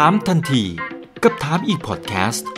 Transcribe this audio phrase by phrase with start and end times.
[0.00, 0.62] ถามทันที
[1.22, 2.48] กับถามอีกพอดแคสต์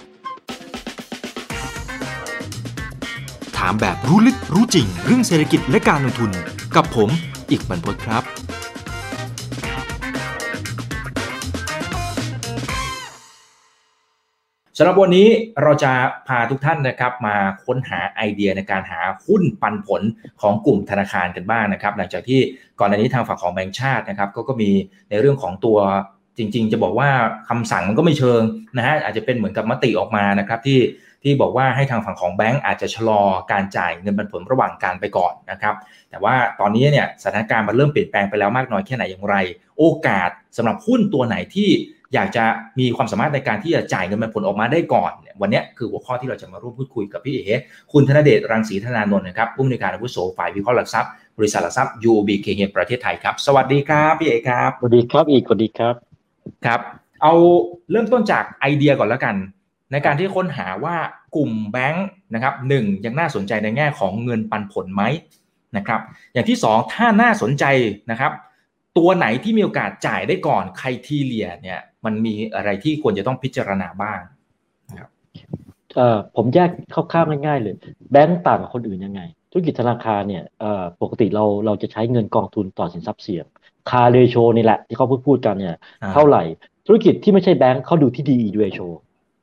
[3.58, 6.30] ถามแบบรู้ลึกรู้จริง เรื่องเศรษฐกิจและการลงทุน
[6.76, 7.10] กับผม
[7.50, 8.22] อีกบรรพตครับ
[14.78, 15.28] สำหรับวันนี้
[15.62, 15.92] เราจะ
[16.28, 20.02] พาทุกท่านนะครับมาค้นหาไอเดียในการหาหุ้นปันผล
[20.40, 22.40] ของกลุ่มธนาคารกันบ้างนะครับ หลังจากที่
[22.78, 24.70] ก่อนหน้านี้ทางฝั่งของแบงก์ชาตินะครับก็ก็มี
[25.10, 25.80] ในเรื่องของตัว
[26.38, 27.08] จริง ๆ จะบอกว่า
[27.48, 28.42] คำสั่งมันก็ไม่เชิง
[28.76, 30.80] นะฮะอาจจะเป็นเหมือนกับมติออกมานะครับที่
[31.22, 33.20] ที่บอกว่าให้ทางฝั่งของแบงก์อาจจะชะลอ
[33.52, 35.74] การจ่ายเงินปันผลระหว่างการไปก่อนนะครับ
[36.10, 39.36] แต่ว่าตอนนี้เนี่ยสถานการณ์มันเริ่มเปลี่ยนแปลงไปแล้วมากน้อยแค่ไหนอย่างไร
[39.78, 41.70] โอกาสสำหรับหุ้นตัวไหนที่
[42.14, 42.44] อยากจะ
[42.78, 47.54] มีความสามารถในการที่จะจ่ายเงินปันผลออกมาได้ก่อนเนี่ยวันนี้คือหัวข้อที่เราจะมาร่วมพูดคุยกับพี่เอ๋
[47.92, 56.15] คุณธนเดชรังสีธนานนท์นะครับผู้อำนวยการอาวุโสฝ่ายวิเคราะห์หลักทรัพย์บริษัทหลักทรัพย์ UOB เคเฮประเทศไทยครับ สวัสดีครับพี่เอ๋ครับสวัสดีครับอีกสวัสดีครับ
[56.66, 56.80] ครับ
[57.22, 57.34] เอา
[57.90, 59.36] เริ่มต้นจากไอเดียก่อนแล้วกัน
[59.92, 60.96] ในการที่ค้นหาว่า
[61.36, 65.02] กลุ่มแบงค์นะครับหนึ่งยังน่าสนใจในแง่ของเงินปันผลไหม
[65.76, 66.00] นะครับ
[66.32, 67.64] อย่างที่สองถ้าน่าสนใจ
[68.10, 68.32] นะครับ
[68.98, 74.20] ตัวไหนที่มีโอกาสจ่ายได้ก่อนใครทีเลียเนี่ยมันมีอะไรที่ควรจะต้องพิจารณาบ้าง
[74.90, 75.10] นะครับ
[76.36, 76.70] ผมแยก
[77.12, 77.74] คร่าวๆง่ายๆเลย
[78.12, 79.20] แบงก์ต่างกับคนอื่นยังไง
[79.50, 80.44] ธุรกิจธนาคารเนี่ย
[81.02, 83.46] ปกติเราเราจะใช้เงินกองทุนต่อสินทรัพย์เสี่ยง
[83.90, 86.42] คาเรโชนี่แหละที่เขาพูดพูดกันเนี่ยอ่าเท่าไหร่
[86.86, 88.86] ธุรกิจที่ไม่ใช่แบงก์เขาดูที่ DE ratio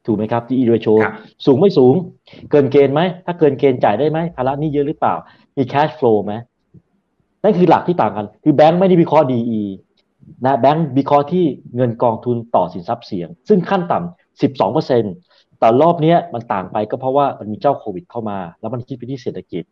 [0.05, 1.13] ถูกไหมครับ DE ratio ครับ
[1.45, 1.93] สูงไม่สูง
[2.51, 5.15] เกินเกณฑ์ไหม ถ้าเกินเกณฑ์จ่ายได้ไหมภาระหนี้เยอะหรือเปล่า
[5.57, 6.33] มี cash flow ไหม
[7.43, 9.61] นั่นคือหลักที่ต่างกัน คือแบงก์ไม่ได้วิเคราะห์ DE
[10.45, 15.13] นะแบงก์วิเคราะห์ที่เงินกองทุนต่อสินทรัพย์เสี่ยง ซึ่งขั้นต่ำ12เปอร์เซ็นต์
[15.59, 19.63] แต่รอบเนี้ยมันต่างไปก็เพราะว่ามันมีเจ้าโควิดเข้ามา แล้วมันคิดไปที่เศรษฐกิจ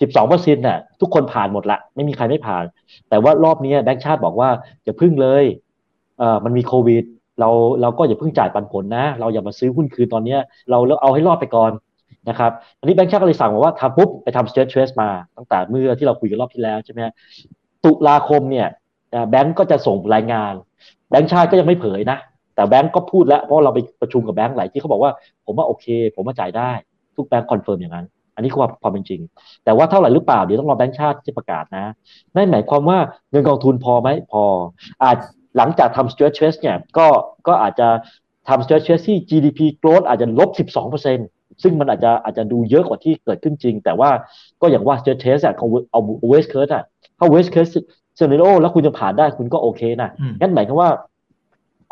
[0.00, 2.64] 12เปอร์เซ็นต์น่ะทุกคนผ่านหมดละไม่มีใครไม่ผ่าน
[3.08, 4.48] แต่ว่ารอบนี้แบงก์ชาติบอกว่า
[4.84, 5.44] อย่าพึ่งเลย
[6.18, 7.04] เอ่อมันมีโควิด
[7.40, 7.50] เรา
[7.82, 10.36] เราก็อย่าพิ่งจ่ายปันผลนะ เราอย่ามาซื้อหุ้นคืนตอนนี้
[10.70, 11.72] เราเราเอาให้รอดไปก่อน
[12.28, 17.00] นะครับอันนี้แบงก์ชาติก็เลยสั่งมาว่าทำปุ๊บไปทำ stress test มาตั้งแต่เมื่อที่เราคุยกันรอบที่แล้วใช่ไหม
[17.84, 18.66] ตุลาคมเนี่ย
[19.30, 20.54] แบงก์ก็จะส่งรายงาน
[21.10, 22.18] แบงก์ชาติก็ยังไม่เผยนะ
[22.54, 25.12] แต่แบงก์ก็พูดแล้วเพราะเราไปประชุมกับแบงก์หลายที่เขาบอกว่า
[25.46, 26.70] ผมว่าโอเค ผมว่าจ่ายได้
[27.16, 29.20] ทุกแบงก์ confirm อย่างนั้น อันนี้คือความความเป็นจริง
[29.64, 31.86] แต่ว่าเท่าไหร่หรือเปล่าเดี๋ยวต้องรอแบงก์ชาติที่ประกาศนะ
[32.34, 32.98] นั่นหมายความว่า
[33.30, 34.42] เงินกองทุนพอไหมพอ
[35.02, 35.18] อาจ
[35.56, 37.06] หลังจากทำ stress test เนี่ยก็
[37.46, 37.88] ก็อาจจะ
[38.48, 40.50] ทำ stress test ที่ GDP growth อาจจะลบ
[41.00, 44.10] 12%ซึ่งมันอาจจะอาจจะดูเยอะกว่าที่เกิดขึ้นจริง แต่ว่า
[44.60, 46.00] ก็อย่างว่า stress test อะของเอา
[46.32, 46.84] West Coast อะ
[47.18, 47.72] ถ้า West Coast
[48.18, 50.90] scenario แล้วคุณจะผ่านได้คุณก็โอเคนะอืมงั้นหมายความว่า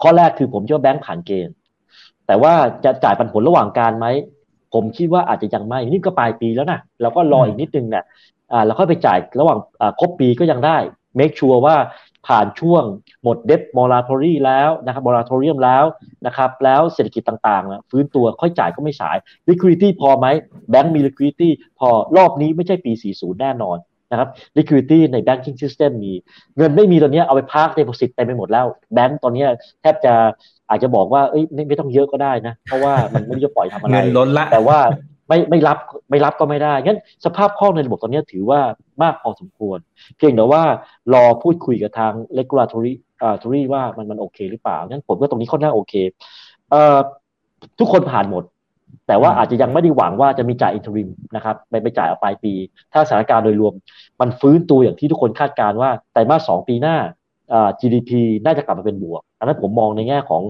[0.02, 1.54] ข้อแรกคือผมเชื่อว่าแบงก์ผ่านเกณฑ์
[2.26, 2.52] แต่ว่า
[2.84, 4.06] จะจ่ายปันผลระหว่างการไหม
[4.74, 8.04] ผมคิดว่าอาจจะยังไม่นี่ก็ปลายปีแล้วนะเราก็รออีกนิดนึงเนี่ย
[8.52, 10.78] อ่าแล้วค่อยไปจ่ายระหว่างอ่าครบปีก็ยังได้
[11.18, 11.76] make sure ว่า
[12.26, 12.84] ผ่านช่วง
[13.22, 15.84] หมด debt moratorium แล้วนะครับ moratorium แล้ว
[16.26, 19.16] นะครับแล้วเศรษฐกิจต่างๆนะฟื้นตัวค่อยจ่ายก็ไม่สาย
[19.48, 20.26] liquidity พอไหม
[20.70, 23.76] แบงก์มี liquidity พอรอบนี้ไม่ใช่ปี 40 แน่นอน
[24.12, 26.12] นะครับ liquidity ใน banking system มี
[26.56, 29.48] เงินไม่มีตอนนี้ยเอาไปพัก deposit เต็มไปหมดแล้ว แบงก์ตอนเนี้ย
[29.80, 30.14] แทบจะ
[30.68, 34.78] อาจจะบอกว่าเอ้ยไม่ไม่ต้องเยอะก็ได้นะ เพราะว่ามันไม่รู้จะปล่อยทำอะไรเงินล้นละแต่ว่า
[35.28, 35.78] ไม่ไม่รับ
[36.10, 38.60] ไม่รับก็ไม่ได้ งั้นสภาพคล่องในระบบตอนนี้ถือว่า
[39.02, 39.78] มากพอสมควร
[40.16, 40.62] เพียงแต่ว่า
[41.14, 42.92] รอพูดคุยกับทาง regulatory
[43.22, 45.94] อ่า tory ว่ามันมันโอเคหรือเปล่างั้นผมก็ตรงนี้ค่อนข้างโอเค
[46.70, 46.98] เอ่อ
[47.78, 48.44] ทุกคนผ่านหมด
[49.06, 52.52] แต่ว่าอืมอาจจะยังไม่ได้หวังว่าจะมีจ่ายอินทริมนะครับไปไปจ่ายเอาปลายปี
[52.92, 53.74] ถ้าสถานการณ์โดยรวม
[54.20, 56.96] มันฟื้นตัวอย่างที่ทุกคนคาดการณ์ว่าไตรมาสสองปีหน้า
[57.52, 58.10] อ่า GDP
[58.44, 60.42] น่าจะกลับมาเป็นบวก อันนั้นผมมองในแง่ของ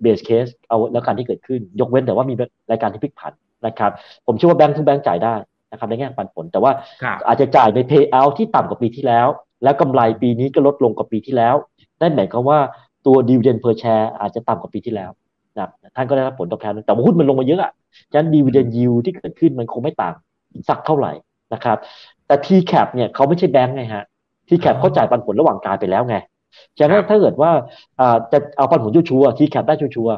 [0.00, 2.34] เบสเคสเอาแล้วการที่เกิดขึ้น ยกเว้นแต่ว่ามี
[2.70, 3.32] รายการที่พลิกผัน
[3.66, 3.92] นะครับ
[4.26, 5.34] ผมเชื่อว่าแบงค์ทุกแบงค์จ่ายได้
[5.72, 6.72] นะครับในแง่ปันผล แต่ว่า
[7.02, 9.26] ครับอาจจะจ่ายใน payout ที่ต่ำกว่าปีที่แล้ว
[9.62, 11.54] แล้วกำไรปีนี้ก็ลดลงกว่าปีที่แล้ว
[12.00, 12.58] นั่นหมายความว่า
[13.06, 15.10] ตัว dividend per share อาจจะต่ำกว่าปีที่แล้ว
[15.58, 17.72] นะครับท่านก็ได้รับผลตอบแทนแต่ว่าหุ้นมันลงมาเยอะอะ
[18.12, 20.14] ฉะนั้น dividend yield ที่เกิดขึ้นมันคงไม่ต่าง
[20.68, 21.12] สักเท่าไหร่
[21.54, 21.78] นะครับ
[22.26, 24.04] แต่ TCAP เนี่ยเขาไม่ใช่แบงค์ไงฮะ
[24.48, 26.16] TCAP อ๋อเขาจ่ายปันผลระหว่างการไปแล้วไง
[26.78, 27.50] ฉะนั้ครันบถ้าเกิดว่า
[28.00, 30.16] อ่าจะเอาปันผลชัวร์ๆ TCAP ได้ชัวร์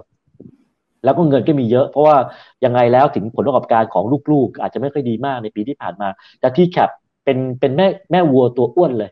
[0.49, 2.17] ๆแล้วก็เงินก็มีเยอะ เพราะว่า
[2.65, 6.09] ยังไงแล้วถึงผลประกอบการของลูกๆ อาจจะไม่ค่อยดีมากในปีที่ผ่านมา
[6.41, 6.91] แต่ TCAP
[7.25, 9.11] เป็นเป็นแม่แม่วัวตัวอ้วนเลย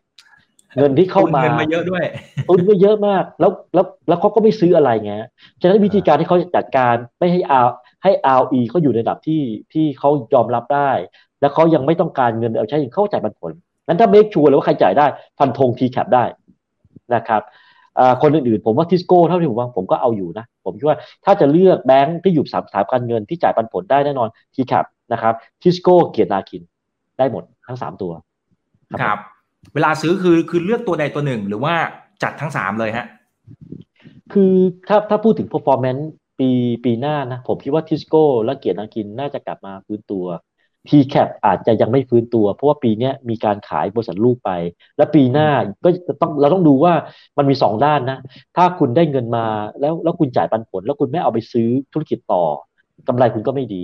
[0.77, 2.05] เงินที่เข้ามาเงินมาเยอะด้วย
[2.49, 5.13] ตุนไว้เยอะมาก แล้วแล้วแล้วเขาก็ไม่ซื้ออะไรไง
[5.61, 7.61] ฉะนั้นวิธีการที่เขาจะจัดการไม่ให้อา
[8.03, 9.43] ให้ RE เขาอยู่ในระดับที่
[9.73, 10.91] ที่เขายอมรับได้
[11.41, 13.53] แล้วเขายังไม่ต้องการเงินเอาใช้เขาจ่ายปันผล
[13.87, 15.07] นั้นถ้าเมคชัวร์เลยว่าใครจ่ายได้
[15.39, 16.25] ฟันธง TCAP ได้
[17.15, 17.43] นะครับ
[17.99, 26.63] อ่าคนอื่นๆผมว่าทิสโก้เท่าที่ผมว่าผมก็เอาอยู่นะ ผมคิดว่าถ้าจะเลือกแบงค์ที่อยู่สามสถาบันเงินที่จ่ายปันผลได้แน่นอน TCAP นะครับทิสโก้เกียรตินาคิน
[27.19, 28.13] ได้หมดทั้งสามตัว
[29.03, 29.19] ครับ
[29.75, 31.75] เวลาซื้อคือคือเลือกตัวใดตัวหนึ่ง หรือว่า
[32.23, 33.07] จัดทั้งสามเลยฮะ
[34.33, 34.55] คือ
[34.89, 36.05] ถ้าถ้าพูดถึง performance
[36.39, 36.51] ปี
[36.85, 40.27] ปีหน้านะ ผมคิดว่าทิสโก้และเกียรตินากินน่าจะกลับมาฟื้นตัว
[40.89, 44.51] t c a p อาจจะยังไม่ฟื้นตัว เพราะว่าปีนี้มีการขายบริษัทลูกไป
[44.97, 45.49] และปีหน้า
[45.85, 45.89] ก็
[46.23, 46.93] ต้องเราต้องดูว่า
[47.39, 48.19] มันมีสองด้านนะ
[48.57, 49.47] ถ้าคุณได้เงินมา
[49.81, 52.45] แล้วแล้วคุณจ่ายปันผล แล้วคุณไม่เอาไปซื้อธุรกิจต่อ
[53.09, 53.83] กำไรคุณก็ไม่ดี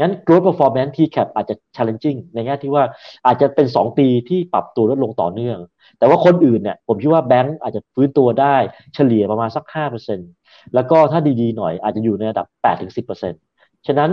[0.00, 2.84] งั้น growth performance T-cap อาจจะ challenging ในแง่ที่ว่า
[3.26, 5.58] อาจจะเป็น 2 ปีที่ปรับตัวลดลงต่อเนื่อง
[5.98, 8.56] แต่ว่าคนอื่นเนี่ยผมคิดว่าแบงก์อาจจะฟื้นตัวได้
[8.94, 10.30] เฉลี่ยประมาณสัก 5%
[10.74, 14.10] แล้วก็ถ้าดีๆหน่อยอาจจะอยู่ในระดับ 8-10%ฉะนั้น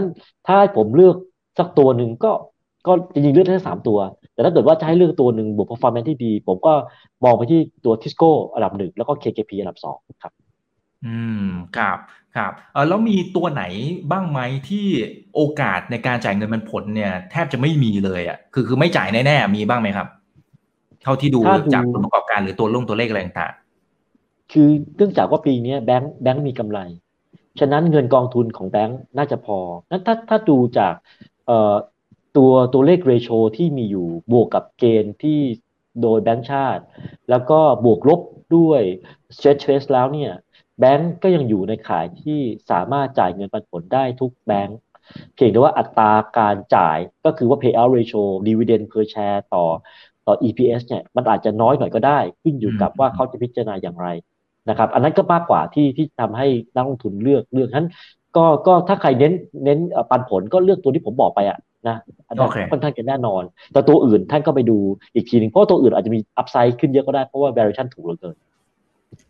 [0.47, 1.15] ถ้าผมเลือก
[1.59, 2.31] สักตัวหนึ่งก็
[2.87, 3.99] ก็จริงๆเลือกได้สามตัว
[4.33, 6.73] แต่ถ้าเกิดว่าจะให้เลือกตัวหนึ่งบวก performance ที่ดี ผมก็
[7.23, 10.33] มองไปที่ตัว Tisco อันดับหนึ่งแล้วก็ KKP อันดับสองครับ
[11.05, 11.97] อืมครับ
[12.37, 13.63] ครับเออแล้วมีตัวไหน
[14.11, 14.39] บ้างไหม
[14.69, 14.85] ที่
[15.35, 20.07] โอกาสในการจ่ายเงินมันผลเนี่ยแทบจะไม่มีเลยอะคือคือไม่จ่ายแน่ๆมีบ้างไหมครับ
[21.03, 21.39] เท่าที่ดู
[21.73, 23.53] จากผลประกอบการหรือตัวลงตัวเลขอะไรต่าง
[24.51, 26.79] คือเนื่องจากว่าปีนี้แบงค์แบงค์มีกำไร
[27.59, 29.59] ฉะนั้นเงินกองทุนของแบงค์น่าจะพอ
[29.91, 30.93] นั้นถ้าถ้าดูจาก
[31.47, 31.75] เอ่อ
[32.37, 35.39] ตัวตัวเลขเรโชที่มีอยู่บวกกับเกณฑ์ที่
[36.01, 36.83] โดยแบงค์ชาติ
[37.29, 38.21] แล้วก็บวกลบ
[38.55, 38.81] ด้วย
[39.35, 40.31] stretch t r a c e แล้วเนี่ย
[40.79, 42.39] แบงก์ก็ยังอยู่ในขายที่
[42.71, 44.79] สามารถจ่ายเงินปันผลได้ทุกแบงก์
[45.35, 49.65] เพียงแต่ว่าอัตราการจ่ายก็คือว่า payout ratio dividend per share ต่อ
[50.25, 54.07] ต่อ EPS เนี่ยมันอาจจะน้อยหน่อยก็ได้ ขึ้นอยู่กับว่าเขาจะพิจารณาอย่างไร
[54.69, 57.87] นะครับอันนั้นก็มากกว่าที่ที่ทำให้นักลงทุนเลือกเลือกนั้น
[58.37, 59.33] ก็ก็ถ้าใครเน้น
[59.63, 59.79] เน้น
[60.09, 61.97] ปันผลก็เลือกตัวที่ผมบอกไปอะนะ
[62.27, 63.43] อันนั้นค่อนข้างจะแน่นอน
[63.73, 64.77] แต่ตัวอื่นท่านก็ไปดู
[65.15, 68.35] อีกทีหนึ่งเพราะตัวอื่นอาจจะมีอัพไซด์ขึ้นเยอะก็ได้เพราะว่า valuation ถูกเหลือเกิน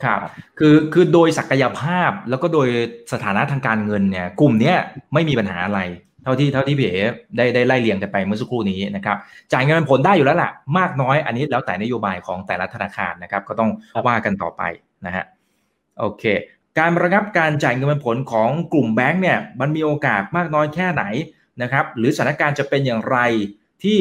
[0.04, 0.20] ครับ
[0.60, 2.68] คือคือโดยศักยภาพแล้วก็โดย
[3.14, 4.76] สถานะทางการเงินเนี่ยกลุ่มเนี้ย
[5.14, 5.82] ไม่มีปัญหาอะไร
[6.24, 7.02] เท่าที่เท่าที่พี่เอ๋
[7.38, 9.18] ได้ได้ไล่เรียงกันไปเมื่อสักครู่นี้นะครับ
[9.54, 13.70] จ่ายเงินผลได้อยู่แล้วล่ะ มากน้อยอันนี้แล้วแต่นโยบายของแต่ละธนาคารนะครับ ก็ต้อง
[14.08, 14.62] ว่ากันต่อไป
[15.06, 15.26] นะฮะ
[16.00, 16.24] โอเค
[16.80, 21.04] การระงับการจ่ายเงินผลของกลุ่มแบงก์เนี่ยมันมีโอกาสมากน้อยแค่ไหน
[21.62, 23.18] นะครับหรือสถานการณ์จะเป็นอย่างไร
[23.84, 23.98] ที่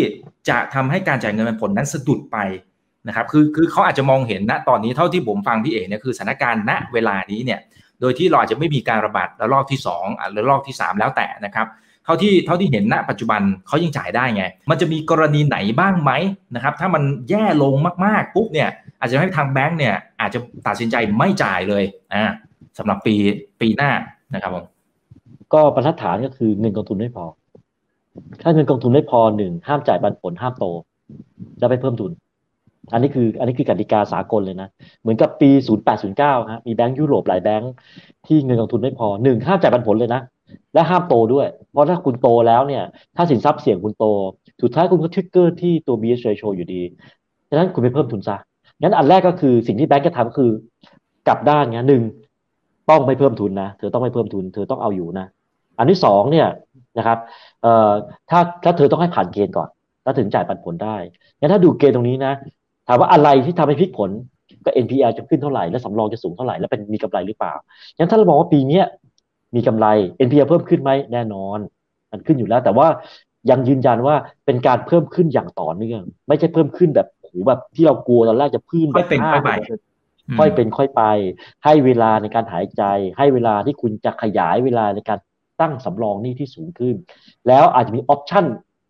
[0.48, 2.36] จะทำให้การจ่ายเงินผลนั้นสะดุดไป
[3.06, 7.60] นะครับคือคือเขาอาจจะมองเห็นณตอนนี้เท่าที่ผมฟังพี่เอ๋เนี่ยคือสถานการณ์ณเวลานี้เนี่ย
[8.00, 11.66] โดยที่เราอาจจะไม่มีการระบาดระลอกที่2หรือระลอกที่ 3 แล้วแต่นะครับ
[12.04, 16.12] เท่าที่เท่าที่เห็นณปัจจุบันเขายังจ่ายได้ไง มันจะมีกรณีไหนบ้างไหม
[16.54, 17.74] นะครับถ้ามันแย่ลง
[18.04, 18.68] มากๆปุ๊บเนี่ย
[19.00, 21.84] อาจจะให้ทางแบงก์เนี่ยอาจจะตัดสินใจไม่จ่ายเลย
[22.14, 22.24] อ่า
[22.78, 23.14] สำหรับปี
[23.60, 23.90] ปีหน้า
[24.34, 24.64] นะครับผม
[25.54, 27.24] ก็บรรทัดฐานก็คือเงินกองทุนไม่พอ
[28.42, 30.66] ถ้าเงินกองทุนไม่พอหนึ่งห้ามจ่ายปันผลห้ามโต
[31.58, 32.10] แล้วไปเพิ่มทุน
[32.93, 34.69] อันนี้คืออันนี้คือกติกาสากลเลยนะ
[35.00, 35.50] เหมือนกับปี
[36.00, 37.73] 0809 ฮะ มีแบงก์ยุโรปหลายแบงก์
[38.26, 40.20] ที่เงินลงทุนไม่พอหนึ่งห้ามจ่ายปันผลเลยนะ
[40.75, 42.82] และห้ามโตด้วย เพราะถ้าคุณโตแล้วเนี่ย
[43.17, 44.05] ถ้าสินทรัพย์เสี่ยงคุณโต
[44.62, 46.82] สุดท้ายคุณก็ทริกเกอร์ที่ตัว BS ratio อยู่ดี
[47.49, 48.37] ฉะนั้นคุณไปเพิ่มทุนซะ
[48.81, 50.50] งั้นอันแรกก็คือสิ่งที่แบงก์จะทำก็คือ
[51.29, 52.02] กลับด้านเงี้ยหนึ่ง
[52.91, 55.26] ต้องไม่เพิ่มทุนนะเธอต้องไม่เพิ่มทุน เธอต้องเอาอยู่นะ
[55.79, 56.49] อันที่สองเนี่ย
[56.99, 57.19] นะครับ
[57.62, 57.91] เอ่อ
[58.31, 59.69] ถ้าถ้าเธอต้องให้ผ่านเกณฑ์ก่อน
[60.02, 60.96] แล้วถึงจ่ายปันผลได้
[61.38, 62.32] งั้นถ้าดูเกณฑ์ตรงนี้นะ
[62.88, 64.11] ถามว่าอะไรที่ทำให้พลิกผล
[64.64, 67.55] ก็ NPL จะขึ้นเท่าไหร่ และสำรองจะสูงเท่าไหร่ และเป็นมีกำไรหรือเปล่า
[67.96, 68.81] งั้นถ้าเรามองว่าปีนี้
[69.56, 69.87] มีกำไร
[70.26, 71.58] NPL เพิ่มขึ้นไหมแน่นอน
[72.12, 72.87] มันขึ้นอยู่แล้ว แต่ว่า
[73.50, 74.14] ยังยืนยันว่า
[74.46, 79.50] เป็นการเพิ่มขึ้นอย่างต่อเนื่องไม่ใช่เพิ่มขึ้นแบบโหแบบที่เรากลัวตอนแรกจะขึ้นแบบเป็นค่อยไป
[80.38, 81.02] ค่อยเป็นค่อยไป
[81.65, 82.82] ให้เวลาในการหายใจ
[83.19, 85.19] ให้เวลาที่คุณจะขยายเวลาในการ
[85.60, 86.94] ตั้งสำรองนี่ที่สูงขึ้น
[87.48, 88.44] แล้วอาจจะมี option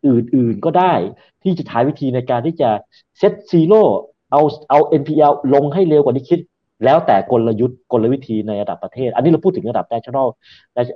[0.06, 0.94] อื่นๆก็ได้
[1.42, 2.70] ที่จะใช้วิธีในการที่จะ
[3.18, 3.82] set zero
[4.32, 6.40] เอาเอา NPL ลงให้เร็วกว่าที่คิด
[6.84, 10.28] แล้วแต่กลยุทธ์กลวิธีในระดับประเทศ อันนี้เราพูดถึงระดับ national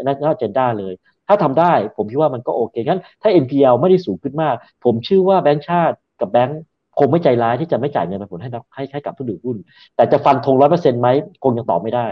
[0.07, 0.95] national agenda เลย
[1.29, 4.55] ถ้าทำได้ผมคิดว่ามันก็โอเคงั้นถ้า NPL ไม่ได้สูงขึ้นมาก
[4.85, 6.63] ผมเชื่อว่าแบงก์ชาติกับแบงก์
[6.99, 9.57] คงไม่ใจร้ายที่จะไม่จ่ายเงินปันผลให้ให้ให้กับผู้ถือหุ้น
[9.97, 11.09] แต่จะฟันธงร้อยเปอร์เซ็นต์ไหม
[11.43, 12.07] คงยังตอบไม่ได้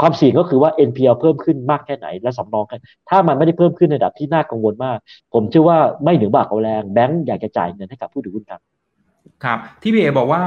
[0.00, 4.98] ความเสี่ยงก็คือว่า NPL เพิ่มขึ้นมากแค่ไหน และสำรองกันถ้ามันไม่ได้เพิ่มขึ้นในระดับที่น่ากังวลมาก
[5.34, 8.60] ผมเชื่อว่าไม่ถึงบากเอาแรงแบงก์อยากจะจ่ายเงินให้กับผู้ถือหุ้นครับ
[9.44, 10.42] ครับที่พี่เอบอกว่า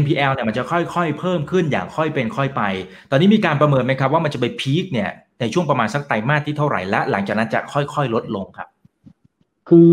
[0.00, 2.62] NPL เนี่ยมันจะค่อยๆ เพิ่มขึ้นอย่างค่อยเป็นค่อยไป
[3.10, 8.68] ตอนนี้มีการประเมินไหมครับว่ามันจะไปพีคเนี่ยในช่วงประมาณสักไตรมาสที่เท่าไหร่และหลังจากนั้นจะค่อยๆ ลดลงครับ
[9.68, 9.90] คือ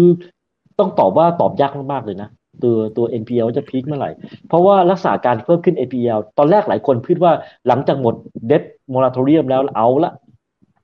[0.80, 2.30] ต้องตอบว่าตอบยากมากๆเลยนะ
[2.64, 4.12] ตัวตัว NPL จะพีคเมื่อไหร่
[4.48, 7.32] เพราะว่ารักษาการเพิ่มขึ้น NPL ตอนแรกหลายคนพูดว่า
[7.68, 8.16] หลังจากหมด
[8.48, 10.12] เดบมอราโทเรียมแล้วเอาละ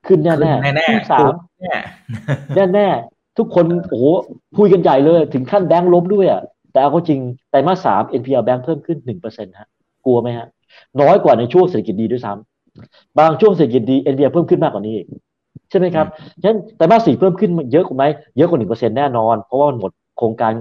[0.06, 1.32] ขึ้นแน่แน่แน่สาม
[2.54, 2.88] แน่แน่
[3.38, 4.04] ทุกคนโอ้โห
[4.56, 7.20] พูดกันใหญ่เลย ถึงขั้นแบงค์ล้มด้วยอะแต่เอาก็จริง
[7.50, 9.68] ไตรมาสสาม NPL แบงค์เพิ่มขึ้นหนึ่งเปอร์เซ็นต์ฮะ
[10.04, 10.46] กลัวไหมฮะ
[11.00, 15.06] น้อยกว่าในช่วงเศรษฐกิจดีด้วยซ้ำบางช่วงเศรษฐกิจดี NPL เพิ่มขึ้นมากกว่านี้อีก
[15.70, 16.06] ใช่ไหมครับ
[16.42, 18.04] ฉะนั้นไตรมาสสี่เพิ่มขึ้นเยอะกว่าไหม
[18.36, 20.52] เยอะกว่าหนึ่งเปอร์เซ็นต์แน่นอน เพราะว่าหมด โครงการ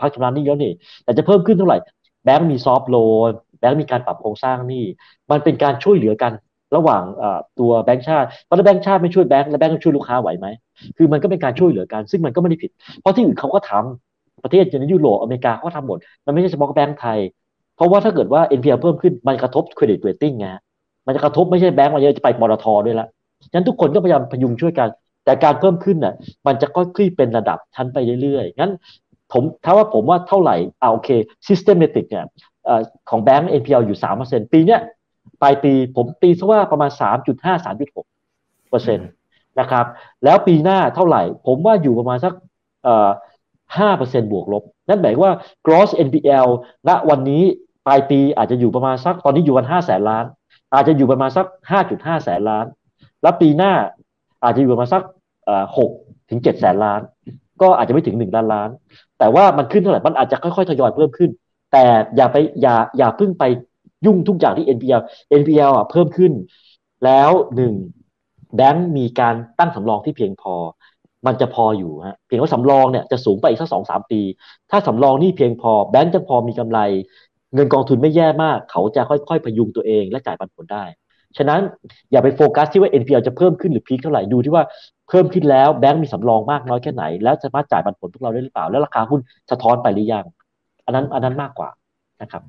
[0.00, 0.72] พักชำระหนี้เยอะนี่
[1.04, 1.78] แต่จะเพิ่มขึ้นเท่าไหร่
[2.24, 3.30] แบงก์มี soft loan
[3.60, 4.84] แบงก์มีการปรับโครงสร้างหนี้
[5.30, 6.32] มันเป็นการช่วยเหลือกัน
[6.76, 7.02] ระหว่าง
[7.58, 10.46] ตัวแบงก์ชาติเพราะถ้าแบงก์ชาติไม่ช่วยแบงก์แล้วแบงก์ช่วยลูกค้าไหวไหม
[10.96, 17.18] คือมันก็เป็นการช่วยเหลือกัน ซึ่งมันก็ไม่ได้ผิด เพราะที่อื่นเขาก็ทำประเทศอย่างยุโรปอเมริกาเขาทำหมด มันไม่ใช่เฉพาะแบงก์ไทย
[17.76, 20.46] เพราะว่าถ้าเกิดว่า NPL เพิ่มขึ้นมันกระทบ credit rating ไง
[21.06, 23.06] มันจะกระทบไม่ใช่แบงก์มันจะไปปตทด้วยละ
[23.50, 24.88] ฉะนั้นทุกคนก็พยายามพยุงช่วยกัน
[25.24, 26.14] แต่การเพิ่มขึ้นน่ะ
[26.46, 28.72] มันจะค่อยๆเป็นระดับชั้นไปเรื่อยๆงั้น
[29.32, 31.08] ผมถ้าว่าผมว่าเท่าไหร่อ่าโอเค
[31.46, 32.26] systematic เนี่ย
[33.08, 33.98] ของแบงก์ NPL อยู่
[34.28, 34.80] 3%ปีเนี้ย
[35.42, 36.90] ปลายปีผมตีซะว่าประมาณ
[37.32, 39.08] 3.5 3.6เปอร์เซ็นต์
[39.60, 39.86] นะครับ
[40.24, 42.32] แล้วปีหน้าเท่าไหร่ ผมว่าอยู่ประมาณสัก
[42.84, 43.10] เอ่อ
[43.52, 45.32] 5เปอร์เซ็นต์บวกลบ นั่นหมายว่า
[45.66, 46.48] gross NPL
[46.88, 47.42] ณวันนี้
[47.86, 50.24] ปลายปีอาจจะอยู่ประมาณสักตอนนี้อยู่กัน5แสนล้าน
[50.74, 51.46] อาจจะอยู่ประมาณสัก
[51.84, 52.66] 5.5แสนล้าน
[53.22, 53.72] แล้วปีหน้า
[54.44, 55.02] อาจจะอยู่ประมาณสัก
[55.76, 55.90] หก
[56.30, 57.00] ถึงเจ็ดแสนล้าน
[57.62, 58.70] ก็อาจจะไม่ถึงหนึ่งล้านล้าน
[59.18, 61.30] แต่ว่ามันขึ้นเท่าไหร่มันอาจจะค่อยๆทยอยเพิ่มขึ้น
[61.72, 61.84] แต่
[62.16, 63.44] อย่าไปอย่าอย่าเพิ่งไป
[64.06, 65.02] ยุ่งทุกอย่างที่ NPL
[65.40, 66.32] NPL อะเพิ่มขึ้น
[67.04, 67.74] แล้วหนึ่ง
[68.56, 70.54] แบงก์มีการตั้งสำรองที่เพียงพอ
[71.26, 74.20] มันจะพออยู่ฮะเพียงว่าสำรองเนี่ยจะสูงไปอีกสักสองสามปี
[74.70, 76.78] ถ้าสำรองนี่เพียงพอ แบงก์จะพอมีกำไร
[77.54, 80.84] เงินกองทุนไม่แย่มาก เขาจะค่อยๆพยุงตัวเองและจ่ายปันผลได้
[81.36, 81.60] ฉะนั้น
[82.12, 84.64] อย่าไปโฟกัสที่ว่า NPL จะเพิ่มขึ้นหรือพีคเท่าไหร่ดูที่ว่า
[85.12, 90.24] เพิ่มขึ้นแล้วแบงก์มีสำรองมากน้อยแค่ไหน แล้วสามารถจ่ายปันผลพวกเราได้หรือเปล่า แล้วราคาหุ้นสะท้อนไปหรือยัง
[90.84, 91.70] อันนั้นอันนั้นมากกว่า
[92.22, 92.42] นะครับ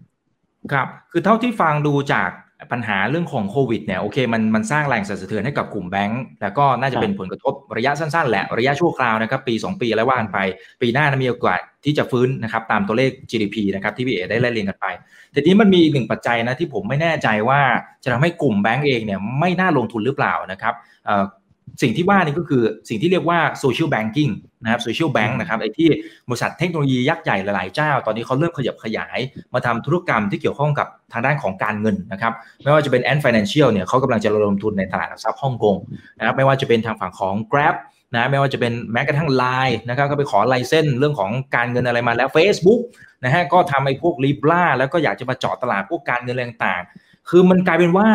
[0.71, 2.29] ครับ คือเท่าที่ฟังดูจาก
[2.71, 10.37] ปัญหาเรื่องของโควิดเนี่ยโอเคมันมันสร้างแรงสั่นสะเทือนให้กับกลุ่มแบงก์แล้วก็น่าจะเป็นผลกระทบระยะสั้นๆ แหละ ระยะชั่วคราวนะครับ ปี 2 ปีแล้วว่านไป
[10.81, 14.87] ปีหน้านะมีโอกาสที่จะฟื้นนะครับตามตัวเลข GDP นะครับที่พี่เอได้ไล่เรียงกันไป
[15.31, 17.61] แต่นี้มันมีอีกหนึ่งปัจจัยนะที่ผมไม่แน่ใจว่า
[18.03, 20.73] จะทำให้กลุ่มแบงก์เองเนี่ยไม่น่าลงทุนหรือเปล่านะครับ
[21.81, 24.29] สิ่งที่ว่านี่ก็คือสิ่งที่เรียกว่า social banking
[24.63, 25.89] นะครับ social bank นะครับไอ้ที่
[26.29, 29.19] บริษัทเทคโนโลยียักษ์ใหญ่หลายๆเจ้า ตอนนี้เขาเริ่มขยับขยาย
[29.53, 35.75] มาทำธุรกรรมที่เกี่ยวข้องกับทางด้านของการเงินนะครับไม่ว่าจะเป็น Ant Financial เนี่ยเขากำลังจะระดมทุนในตลาดหลักทรัพย์ฮ่องกง
[36.17, 37.75] นะครับไม่ว่าจะเป็นทางฝั่งของ Grab
[38.15, 42.81] นะไม่ว่าจะเป็นแม้กระทั่ง Line นะครับก็ไปขอ license เรื่องของการเงินอะไรมาแล้ว Facebook
[43.23, 48.09] นะฮะก็ทำไอ้พวกลิบล่าแล้วก็อยากจะมาเจาะตลาดพวกการเงินอะไรต่างๆคือมันกลายเป็นว่า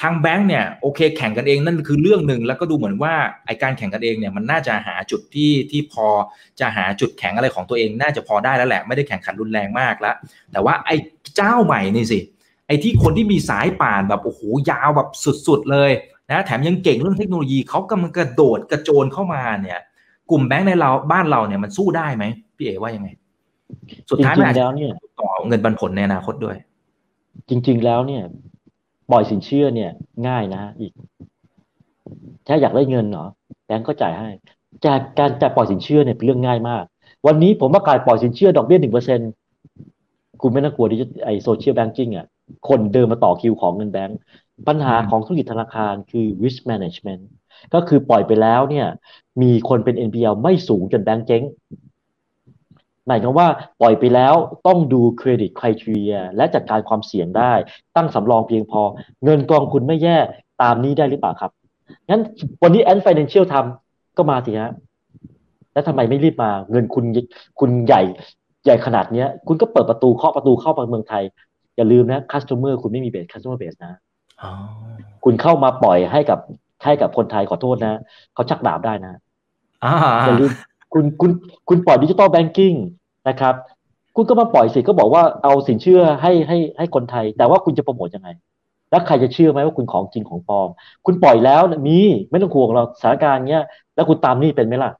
[0.00, 3.14] ทางแบงค์เนี่ยโอเคแข่งกันเองนั่นคือเรื่องหนึ่งแล้วก็ดูเหมือนว่า
[3.46, 6.06] ไอการแข่งกันเองเนี่ยมันน่าจะหาจุดที่ที่พอ
[6.60, 10.14] จะหาจุดแข็งอะไรของตัวเอง น่าจะพอได้แล้วแหละไม่ได้แข่งขันรุนแรงมากแล้ว
[10.52, 10.90] แต่ว่าไอ
[11.36, 12.18] เจ้าใหม่นี่สิ
[12.66, 15.08] ไอที่คนที่มีสายป่านแบบโอ้โหยาวแบบ
[15.46, 15.90] สุดๆเลย
[16.30, 19.80] นะแถมยังเก่งเรื่องเทคโนโลยีเขากำลังกระโดดกระโจนเข้ามาเนี่ย
[20.30, 22.24] กลุ่มแบงค์ในเราบ้านเราเนี่ยมันสู้ได้ไหม
[22.56, 23.08] พี่เอว่ายังไง
[24.10, 26.56] สุดท้ายแล้วเนี่ยต่อเงินปันผลในอนาคตด้วย
[27.48, 28.22] จริง ๆแล้วเนี่ย
[29.10, 29.90] ปล่อยสินเชื่อเนี่ย
[30.28, 30.92] ง่ายนะอีก
[32.46, 33.28] ถ้าอยากได้เงินเนาะ
[33.66, 34.28] แบงก์ก็จ่ายให้
[34.86, 36.84] จากการจ่ายปล่อยสินเชื่อเนี่ยเป็นเรื่องง่ายมาก
[37.26, 39.20] วันนี้ผมว่าการปล่อยสินเชื่อดอกเบี้ยหนึ่งเปอร์เซ็น
[40.40, 42.26] คุณไม่ต้องกลัวที่จะไอโซเชียลแบงกิ้งอะ
[42.68, 44.18] คนเดินมาต่อคิวของเงินแบงก์
[44.68, 47.22] ปัญหาของธุรกิจธนาคารคือ risk management
[47.74, 48.86] ก็คือปล่อยไปแล้วเนี่ย
[49.42, 51.42] มีคนเป็น NPL ไม่สูงจนแบงก์เจ๊ง
[53.06, 53.48] หมายความว่า
[53.80, 54.34] ปล่อยไปแล้ว
[54.66, 57.52] ต้องดู credit criteria และจัดการความเสี่ยงได้
[57.96, 58.80] ตั้งสำรองเพียงพอ
[59.24, 60.18] เงินกองทุนไม่แย่
[60.62, 61.50] ตามนี้ได้หรือเปล่าครับ
[62.08, 62.20] งั้น
[62.62, 64.72] วันนี้ Ant Financial ทำก็มาสิฮะ
[65.72, 67.04] แล้วทำไมไม่รีบมา เงินคุณ
[67.60, 68.02] คุณใหญ่
[68.64, 71.22] ใหญ่ขนาดเนี้ย คุณก็เปิดประตูเคาะประตูเข้ามาเมืองไทย
[71.76, 73.92] อย่าลืมนะ customer คุณไม่มี base customer base นะ
[75.24, 76.38] คุณเข้ามาปล่อยให้กับ
[76.84, 78.00] ให้กับคนไทยขอโทษนะ
[78.34, 79.20] เขาชักดาบได้นะ
[80.26, 80.50] อย่าลืม
[80.92, 81.30] คุณคุณ
[81.68, 82.74] คุณปล่อย digital banking
[83.28, 83.54] นะครับ
[84.16, 88.28] คุณก็มาปล่อยสิก็บอกว่าเอาสินเชื่อให้ให้ให้คนไทย แต่ว่าคุณจะโปรโมทยังไง
[88.90, 90.68] แล้วใครจะเชื่อไหมว่าคุณของจริงของปลอม
[91.06, 91.98] คุณปล่อยแล้วมี
[92.30, 93.62] ไม่ต้องห่วงเราสถานการณ์เนี้ย
[93.94, 94.90] แล้วคุณตามนี่เป็นไหมล่ะ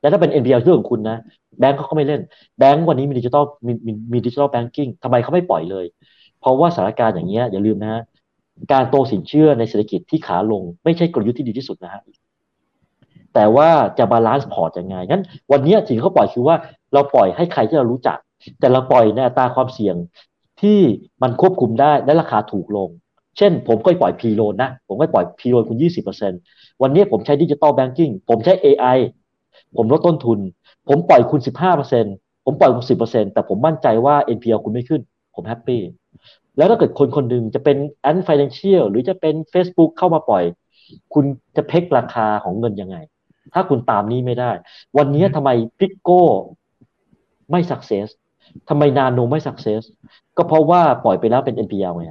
[0.00, 1.16] แล้วถ้าเป็น NPL เรื่องของคุณนะ
[1.58, 2.20] แบงก์เขาก็ไม่เล่น
[2.58, 5.84] แบงก์วันนี้มีดิจิตอลมีมีมี digital banking ทำไมเขาไม่ปล่อยเลย
[6.40, 8.02] เพราะว่าสถานการณ์อย่างเงี้ยอย่าลืมนะ
[8.72, 12.02] การโตสินเชื่อในเศรษฐกิจที่ขาลง ไม่ใช่กลยุทธ์ที่ดีที่สุดนะฮะ
[13.34, 15.22] แต่ว่าจะ balance port ยังไงงั้น
[15.52, 16.56] วันนี้สิ่งที่เขาปล่อยคือว่า
[16.92, 18.18] เราปล่อยให้ใครที่เรารู้จัก
[18.60, 19.96] แต่เราปล่อยในอัตราความเสี่ยง
[20.60, 20.78] ที่
[21.22, 22.88] มันควบคุมได้และราคาถูกลง
[23.38, 25.78] เช่น ผมก็ปล่อย P-Loan นะ ผมก็ปล่อย P-Loan คุณ
[26.28, 28.98] 20%วันนี้ผมใช้ digital banking ผมใช้ AI
[29.76, 30.38] ผมลดต้นทุน
[30.88, 31.40] ผมปล่อยคุณ
[31.92, 35.00] 15%ผมปล่อยคุณ 10%แต่ผมมั่นใจว่า NPL คุณไม่ขึ้น
[35.34, 35.80] ผม happy
[36.56, 40.44] แล้วถ้าเกิดคนคนหนึ่งจะเป็น Ant Financial หรือจะเป็น Facebook เข้ามาปล่อย
[41.14, 41.24] คุณ
[41.56, 42.96] จะ peg ราคาของเงินยังไง
[43.54, 44.50] ถ้าคุณตามหนี้ไม่ได้
[44.98, 46.24] วันนี้ทำไม pico
[47.50, 48.06] ไม่ success
[48.68, 49.82] ทำไมนาโนไม่ success
[50.36, 52.04] ก็เพราะว่าปล่อยไปแล้วเป็น NPL ไง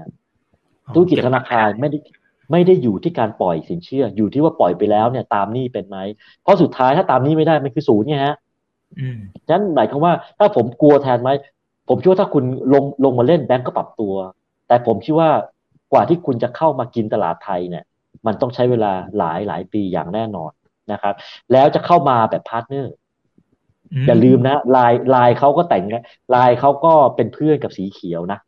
[0.94, 1.98] ธุรกิจธนาคารไม่ได้
[2.52, 5.98] ไม่ได้อยู่ที่การปล่อยสินเชื่อ อยู่ที่ว่าปล่อยไปแล้วเนี่ย ตามหนี้เป็นไหม
[6.44, 8.36] เพราะสุดท้ายถ้าตามหนี้ไม่ได้มันคือศูนย์ไงฮะ
[9.48, 11.30] ฉะนั้นหมายความว่าถ้าผมกลัวแทนไหม
[11.90, 14.14] ผมคิดว่าถ้าคุณลงลงมาเล่นแบงก์ก็ปรับตัว
[14.68, 15.30] แต่ผมคิดว่า
[15.94, 17.84] กว่าที่คุณจะเข้ามากินตลาดไทยเนี่ย
[18.26, 20.52] มันต้องใช้เวลาหลายหลายปีอย่างแน่นอน
[20.92, 21.16] นะครับ
[21.52, 22.94] แล้วจะเข้ามาแบบ partner
[24.08, 25.84] อย่าลืมนะลายลายเขาก็แต่ง
[26.36, 28.40] ลายเขาก็เป็นเพื่อนกับสีเขียวนะ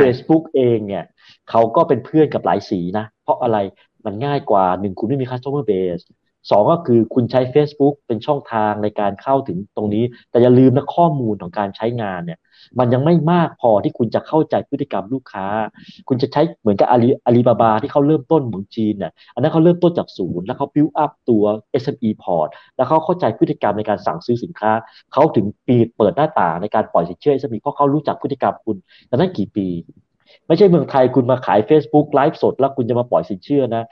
[0.00, 1.04] Facebook เองเนี่ย
[1.50, 3.58] เขาก็เป็นเพื่อนกับหลายสีนะ เพราะอะไร
[4.04, 6.04] มันง่ายกว่าหนึ่งคุณไม่มี customer base
[6.50, 12.38] สองก็คือคุณใช้ Facebook เป็นช่องทางในการเข้าถึงตรงนี้ แต่อย่าลืมนะข้อมูลของการใช้งานเนี่ย
[12.78, 15.46] มันยังไม่มากพอที่คุณจะเข้าใจพฤติกรรมลูกค้า
[16.08, 21.44] คุณจะใช้เหมือนกับอาลีอาลีบาบาที่เขาเริ่มต้นของจีนเนี่ยอันนั้นเขาเริ่มต้นจากศูนย์แล้วเขา build up ตัว
[21.82, 24.72] SME port แล้วเขาเข้าใจพฤติกรรมในการสั่งซื้อสินค้า
[25.12, 28.76] เขาถึงปีเปิดหน้าต่างในการปล่อยสินเชื่อ SME เพราะเขารู้จักพฤติกรรมคุณ
[29.06, 29.66] แต่นั้นกี่ปี
[30.46, 33.84] ไม่ใช่เมืองไทยคุณมาขาย Facebook ไลฟ์สด แล้วคุณจะมาปล่อยสินเชื่อนะ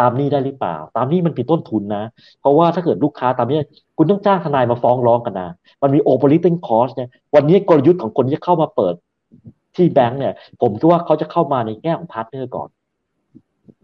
[0.00, 2.04] ตามหนี้ได้หรือเปล่า ตามหนี้มันคิดต้นทุนนะ
[2.40, 3.58] เพราะว่าถ้าเกิดลูกค้าตามหนี้
[3.96, 5.50] คุณต้องจ้างทนายมาฟ้องร้องกันนะ
[5.82, 8.94] มันมี operating cost เนี่ย วันนี้กลยุทธ์ของคนที่เข้ามาเปิด
[9.76, 12.68] ที่แบงก์เนี่ย ผมคิดว่าเขาจะเข้ามาในแง่ของ partner ก่อน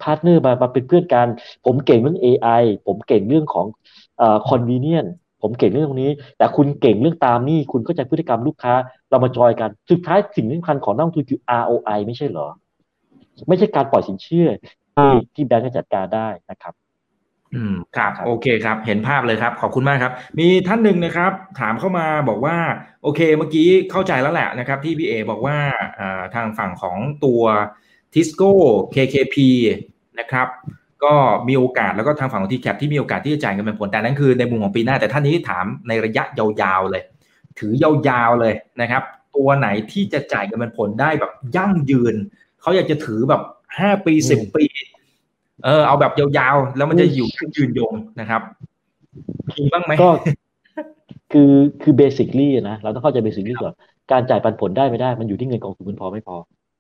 [0.02, 1.26] partner มามาเป็นเพื่อนกัน
[1.66, 3.66] ผมเก่งเรื่อง AI ผมเก่งเรื่องของ
[4.21, 5.09] อ convenient
[5.42, 8.75] ผมเก่งเรื่องตรงนี้ แต่คุณเก่งเรื่องตามนี่ คุณเข้าใจพฤติกรรมลูกค้า
[9.11, 12.49] เรามาจอยกัน สุดท้ายสิ่งสำคัญของนักลงทุนคือ ROI ไม่ใช่เหรอ
[13.49, 14.49] ไม่ใช่การปล่อยสินเชื่อ
[15.34, 16.75] ที่แบงก์จะจัดการได้นะครับ
[17.54, 22.56] อืมครับโอเคครับ เห็นภาพเลยครับ ขอบคุณมากครับ มีท่านหนึ่งนะครับ ถามเข้ามาบอกว่า
[23.02, 25.56] โอเค เมื่อกี้เข้าใจแล้วแหละนะครับ ที่พี่เอบอกว่า
[26.34, 27.42] ทางฝั่งของตัว
[28.12, 28.52] ทิสโก้
[28.94, 29.37] KKP
[30.18, 30.49] นะครับ
[31.04, 31.14] ก็
[31.49, 37.02] มีโอกาสแล้วก็ทางฝั่งของทีแคปที่มีโอกาสที่จะจ่ายเงินเป็นผลแต่นั้นคือในมุมของปีหน้า แต่ท่านนี้ถามในระยะยาวๆเลย
[37.58, 39.02] ถือยาวๆเลยนะครับ
[39.37, 42.14] ตัวไหนที่จะจ่ายเงินเป็นผลได้แบบยั่งยืน
[42.61, 43.42] เขาอยากจะถือแบบ
[43.80, 44.64] ห้าปีสิบปี
[45.64, 48.42] เออ เอาแบบยาวๆ แล้วมันจะอยู่ยืนยงนะครับ
[49.56, 50.10] มีบ้างไหมก็
[51.32, 51.52] คือ
[51.82, 53.72] คือเบสิคลี่นะเราต้องเข้าใจเบสิคลี่ก่อน
[54.12, 56.36] การจ่ายปันผลได้ไม่ได้ มันอยู่ที่เงินกองทุนคุณพอไม่พอ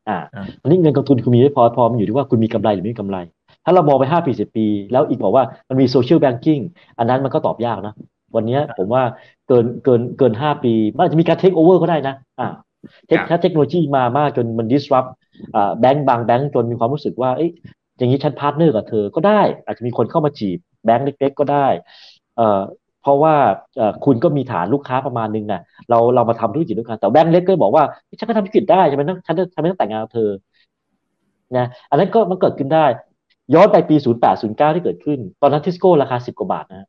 [0.08, 0.18] อ่า
[0.62, 3.16] อันนี้เงินกองทุนคุณมีไม่พอพอมันอยู่ที่ว่าคุณมีกำไรหรือไม่มีกำไร
[3.64, 6.58] ถ้าเรามองไปห้าปีสิบปี แล้วอีกบอกว่ามันมี social banking
[6.98, 7.94] อันนั้นมันก็ตอบยากนะ
[8.36, 9.02] วันนี้ผมว่า
[9.48, 12.48] เกินเกินเกินห้าปี มันจะมีการเทคโอเวอร์ก็ได้นะอ่า
[13.30, 15.08] ถ้าเทคโนโลยีมามากจนมัน disrupt
[15.80, 17.50] แบงก์บางแบงก์จนมีความรู้สึกว่าเอ้ย
[17.98, 21.66] อย่างนี้ฉัน partner กับเธอก็ได้ อาจจะมีคนเข้ามาจีบแบงก์เล็ก ๆ ก็ได้
[22.36, 22.60] เอ่อ
[23.02, 23.34] เพราะว่า
[24.04, 27.84] คุณก็มีฐานลูกค้าประมาณนึงนะเราเรามาทำธุรกิจด้วยกันแต่แบงก์เล็กก็บอกว่า
[28.18, 30.30] ฉันก็ทำธุรกิจได้ใช่ไหมต้องฉันทำไมต้องแต่งงานกับเธอ
[31.56, 32.86] นะอันนั้นก็มันเกิดขึ้นได้
[33.54, 36.86] ย้อนไปปีศูนย์แปดศูนย์เก้าที่เกิดขึ้น ตอนนั้นทิสโก้ราคาสิบกว่าบาทนะ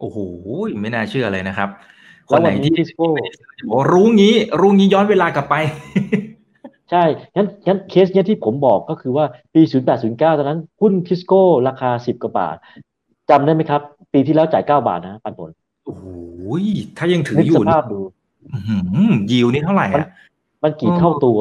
[0.00, 0.18] โอ้โห
[0.82, 1.68] ไม่น่าเชื่อเลยนะครับ
[2.30, 3.08] คนไหนที่ทิสโก้
[3.92, 5.54] รู้งี้ รู้งี้ย้อนเวลากลับไป
[6.90, 7.04] ใช่
[7.36, 9.60] งั้นงั้นเคสเนี้ยที่ผมบอกก็คือว่าปี
[10.00, 12.56] 0809 ตอนนั้นหุ้นทิสโก้ราคา 10 กว่าบาท
[13.30, 13.80] จำได้ไหมครับ
[14.12, 15.50] ปีที่แล้วจ่าย 9 บาทนะปันผล
[15.84, 16.04] โอ้โห
[16.98, 18.00] ถ้ายังถืออยู่สภาพดู
[19.30, 20.06] ยิวนี่เท่าไหร่อะ
[20.62, 21.38] มันกี่เท่าตัว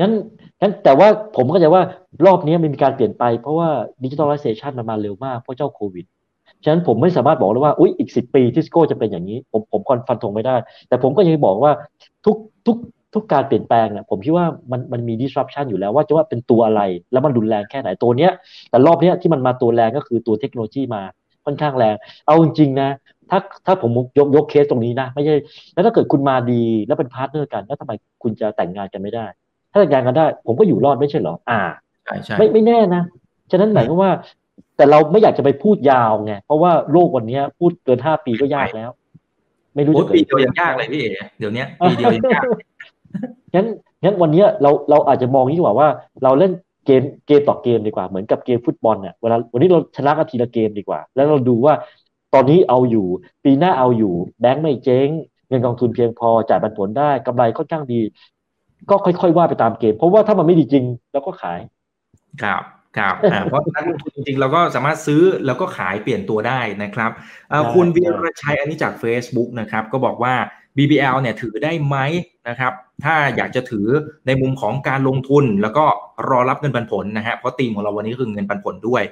[0.00, 0.12] งั้น
[0.60, 1.82] งั้นแต่ว่าผมก็จะว่า
[2.26, 3.68] รอบนี้มันมีการเปลี่ยนไปเพราะว่า
[4.02, 6.06] ดิจิทัลไลเซชันมันมาเร็วมากเพราะเจ้าโควิด
[6.64, 10.56] ฉะนั้นผมไม่สามารถบอกเลยว่าอุ้ยอีกสิปีทิสโก้จะเป็นอย่างนี้ ผมผมคอนฟันธงไม่ได้
[10.88, 11.72] แต่ผมก็ยังบอกว่า
[12.24, 12.76] ทุกทุก
[13.16, 18.32] ทุกการเปลี่ยนแปลงเนี่ยผมคิดว่ามันมันมี disruption อยู่แล้วว่าจะว่าเป็นตัวอะไร แล้วมันรุนแรงแค่ไหนตัวเนี้ย
[18.70, 21.02] แต่รอบเนี้ยที่มันมาตัวแรงก็คือตัวเทคโนโลยีมา
[21.44, 21.94] ค่อนข้างแรง
[22.26, 22.88] เอาจริงๆนะ
[23.30, 25.34] ถ้าถ้าผมยกยกเคสตรงนี้นะ ไม่ใช่
[25.72, 29.26] แล้วถ้าเกิดคุณมาดีแล้วเป็น partner กัน แล้วทำไมคุณจะแต่งงานกันไม่ได้
[29.72, 31.60] ถ้าแต่งงานกันได้ ผมก็อยู่รอดไม่ใช่เหรอ อ่า
[32.04, 33.02] ใช่ใช่ไม่ไม่แน่นะ
[33.50, 34.10] ฉะนั้นหมายความว่า
[34.76, 38.90] แต่เราไม่อยากจะไปพูดยาวไง เพราะว่าโลกวันนี้พูดเกินห้าปีก็ยากแล้ว
[39.74, 42.44] ไม่รู้จะปีเดียวยังยากเลยพี่เอ๋เดี๋ยวนี้ปีเดียวยังยาก
[43.54, 43.66] งั้น
[44.02, 45.88] งั้นวันนี้เราเราอาจจะมองนี้ดีกว่าว่า
[46.24, 46.52] เราเล่น
[46.86, 51.74] เกมเกมต่อเกมดีกว่าเหมือนกับเกมฟุตบอลเนี่ยเวลาวันนี้เราชนะกันทีละเกมดีกว่า แล้วเราดูว่า
[52.34, 53.06] ตอนนี้เอาอยู่
[53.44, 55.08] ปีหน้าเอาอยู่ แบงค์ไม่เจ๊ง
[55.48, 58.00] เงินกองทุนเพียงพอจ่ายปันผลได้กำไรค่อนข้างดี
[58.90, 61.58] ก็ค่อยๆว่าไปตามเกม เพราะว่าถ้ามันไม่ดีจริงเราก็ขาย
[62.42, 62.62] ครับ
[62.96, 63.14] ครับ
[63.48, 67.10] เพราะนักลงทุนจริงๆ เราก็สามารถซื้อแล้วก็ขายเปลี่ยนตัวได้นะครับ
[67.74, 70.34] คุณวีรชัยอันนี้จาก Facebook นะครับ ก็บอกว่า
[70.76, 71.96] BBL เนี่ยถือได้ไหม
[72.48, 72.72] นะครับ
[73.04, 73.86] ถ้าอยากจะถือ
[74.26, 75.84] ในมุมของการลงทุน แล้วก็
[76.28, 79.02] รอรับเงินปันผลนะฮะเพราะตีมของเราวันนี้คือเงินปันผลด้วย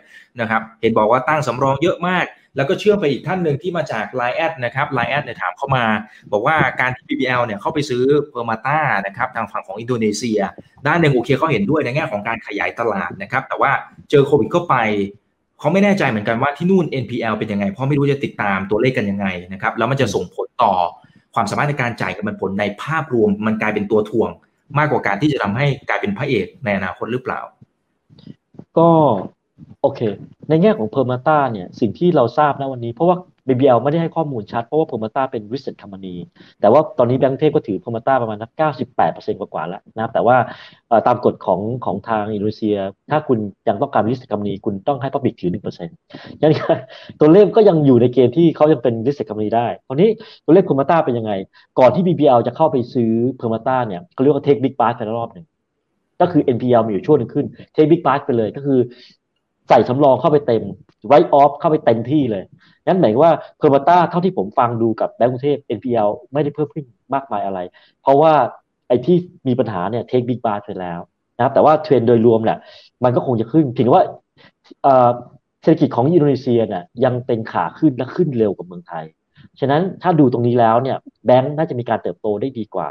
[0.40, 2.24] นะครับเห็นบอกว่าตั้งสำรองเยอะมาก
[2.56, 5.84] แล้วก็เชื่อมไปอีกท่านหนึ่งที่มาจาก Line แอดนะครับ Line แอดเนี่ยถามเข้ามา
[6.32, 10.40] บอกว่าการที่ BBL เนี่ยเข้าไปซื้อ Permata นะครับทางฝั่งของอินโดนีเซีย
[10.86, 13.70] ด้านหนึ่งโอเคเขาเห็นด้วยในแง่ของการขยายตลาดนะครับแต่ว่า
[14.10, 14.76] เจอโควิดเข้าไป
[15.58, 20.72] เขาไม่แน่ใจเหมือนกันว่าที่นู่น NPL เป็นยังไงเพราะไม่รู้จะติดตามตัวเลขกันยังไงนะครับแล้วมันจะส่งผลต่อ
[21.34, 24.30] ความสามารถในการจ่ายเงินปันผลในภาพรวมมันกลายเป็นตัวถ่วง
[24.78, 27.40] มากกว่าการที่จะทำให้กลายเป็นพระเอกในอนาคตหรือเปล่า
[28.78, 28.90] ก็
[29.80, 30.00] โอเค
[30.48, 33.16] ในแง่ของเพอร์มาต้าเนี่ยสิ่งที่เราทราบนะวันนี้ เพราะว่า
[33.48, 36.14] BBL ไม่ได้ให้ข้อมูลชัด เพราะว่าพ r มต้าเป็น listed company
[36.60, 38.50] แต่ว่าตอนนี้แบงก์เทพก็ถือพ r มต้าประมาณนัก
[39.00, 40.36] 98%กว่าๆแล้วนะครับแต่ว่า
[41.06, 42.76] ตามกฎของของทางอินโดนีเซีย
[43.10, 45.50] ถ้าคุณยังต้องการ listed company คุณต้องให้ public ถือ
[45.92, 46.52] 1%ยัง
[47.20, 50.08] ตัวเลขก็ยังอยู่ในเกณฑ์ที่เขายังเป็น listed company ได้คราวนี้
[50.44, 51.32] ตัวเลขพ r มต้าเป็นยังไง
[51.78, 55.46] ก่อนที่ BBL จะเข้าไปซื้อพ r มต้าเนี่ยเขาเรียกว่า take big bath ไปรอบหนึ่ง
[56.20, 58.80] ก็คือ NPL มีอยู่ช่วงหนึ่งขึ้น take big bath ไปเลยก็คือ
[59.68, 60.62] ใส่สำรองเข้าไปเต็ม
[61.08, 62.44] write off เข้าไปเต็มที่เลย
[62.86, 67.58] งั้นหมายว่า Permata เท่าที่ผมฟังดูกับแบงก์กรุงเทพ NPL ไม่ได้เพิ่มขึ้นมากมายอะไร
[68.02, 68.32] เพราะว่า
[68.88, 69.16] ไอ้ที่
[69.48, 71.00] มีปัญหาเนี่ย take big bath ไปแล้ว
[71.36, 72.58] นะครับแต่ว่าเทรนโดยรวมเนี่ย
[73.04, 74.02] มันก็คงจะขึ้นถึงว่า
[75.62, 79.04] เศรษฐกิจของอินโดนีเซียเนี่ยยังเป็นขาขึ้นและขึ้นเร็วกว่าเมืองไทย
[79.60, 80.96] ฉะนั้นถ้าดูตรงนี้แล้วเนี่ย
[81.26, 82.88] แบงก์น่าจะมีการเติบโตได้ดีกว่า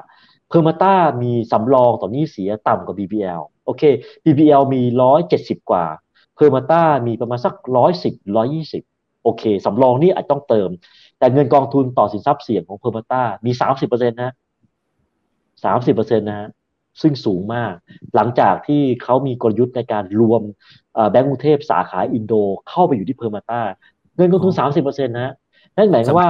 [0.49, 3.83] Permata มีสำรองต่อหนี้เสียต่ำกว่า BBL โอเค
[4.23, 5.86] BBL มีร้อยเจ็ดสิบกว่า
[6.43, 8.84] Permata มีประมาณสักร้อยสิบร้อยยี่สิบ
[9.23, 10.69] โอเคสำรองนี่อาจต้องเติม
[11.19, 14.32] แต่เงินกองทุนต่อสินทรัพย์เสี่ยงของ Permata มีสามสิบเปอร์เซ็นต์นะ
[15.63, 16.49] สามสิบเปอร์เซ็นต์นะ
[17.01, 17.73] ซึ่งสูงมาก
[18.15, 20.41] หลังจากที่เขามีกลยุทธ์ในการรวม
[21.12, 22.34] แบงก์กรุงเทพสาขาอินโด
[22.69, 23.62] เข้าไปอยู่ที่ Permata
[24.15, 25.34] เงินกองทุนสามสิบเปอร์เซ็นต์นะ
[25.77, 26.29] นั่นหมายความว่า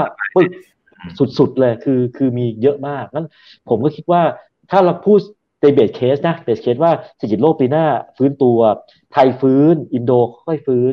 [1.40, 3.28] สุดๆเลยคือคือมีเยอะมากนั้น
[3.70, 4.22] ผมก็คิดว่า
[4.72, 5.20] ถ้าเราพูด
[5.64, 7.86] ใน base case นะ base case ว่าเศรษฐกิจโลกปีหน้า
[8.18, 8.58] ฟื้นตัว
[9.14, 10.12] ไทยฟื้น อินโด
[10.46, 10.92] ค่อยฟื้น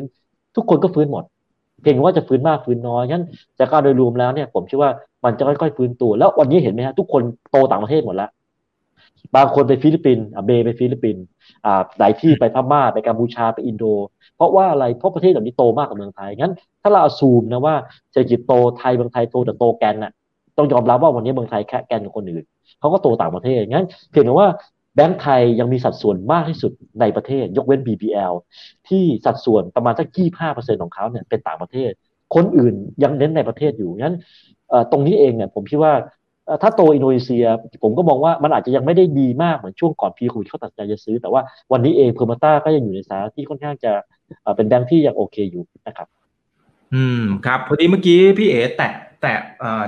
[0.55, 1.23] ทุกคนก็ฟื้นหมด
[1.81, 3.23] เพียงว่าจะฟื้นมากฟื้นน้อยงั้น
[3.59, 4.91] จากการโดยรวมแล้วเนี่ยผมเชื่อว่า
[5.23, 8.29] มันจะค่อยๆฟื้นตัว แล้ววันนี้เห็นไหมฮะทุกคนโตต่างประเทศหมดแล้ว
[9.35, 11.23] บางคนไปฟิลิปปินส์ BAY ไปฟิลิปปินส์
[11.65, 13.85] อ่าหลายที่ไปพม่าไปกัมพูชาไปอินโด
[14.35, 17.75] เพราะว่าอะไรเพราะประเทศเหล่านี้โตมากกว่าเมืองไทยงั้น ถ้าเรา assume นะว่า
[18.11, 20.13] เศรษฐกิจโตไทยเมืองไทยโตแต่โตแกร็นน่ะ
[20.57, 22.45] ต้องยอมรับว่าวันนี้เมืองไทยแคระแกร็นกับคนอื่น
[22.79, 24.49] เขาก็โตต่างประเทศงั้นเพียงแต่ว่า
[24.95, 28.33] แบงก์ไทยยังมีสัดส่วนมากที่สุดในประเทศ ยกเว้น BBL
[28.89, 30.07] ที่สัดส่วนประมาณสัก
[30.45, 31.91] 25%ของเขาเนี่ยเป็นต่างประเทศ
[32.35, 34.15] คนอื่นยังเน้นในประเทศอยู่งั้น
[34.91, 35.93] ตรงนี้เองเนี่ยผมคิดว่า
[36.61, 37.45] ถ้าโตอินโดนีเซีย
[37.83, 43.91] ผมก็มองว่ามันอาจจะยังไม่ได้ดีมากเหมือนช่วงก่อน pre โควิดเขาตัดใจจะซื้อ แต่ว่าวันนี้เอง Permata ก็ยังอยู่ในสถานะที่ค่อนข้างจะ
[44.55, 46.07] เป็นแบงค์ที่ยังโอเคอยู่นะครับ
[46.93, 49.35] อืมครับพอดีเมื่อกี้พี่เอ๋แตะ แตะ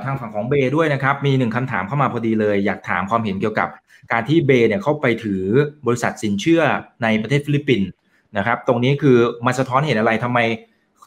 [0.03, 3.69] ทางฝั่งของ BAY ด้วยนะครับ มีหนึ่งคำถามเข้ามาพอดีเลย อยากถามความเห็นเกี่ยวกับ
[4.11, 5.43] การที่ BAY เนี่ยเข้าไปถือ
[5.87, 6.61] บริษัทสินเชื่อ
[7.03, 7.89] ในประเทศฟิลิปปินส์
[8.37, 10.39] นะครับ ตรงนี้คือมันสะท้อนเห็นอะไรทำไม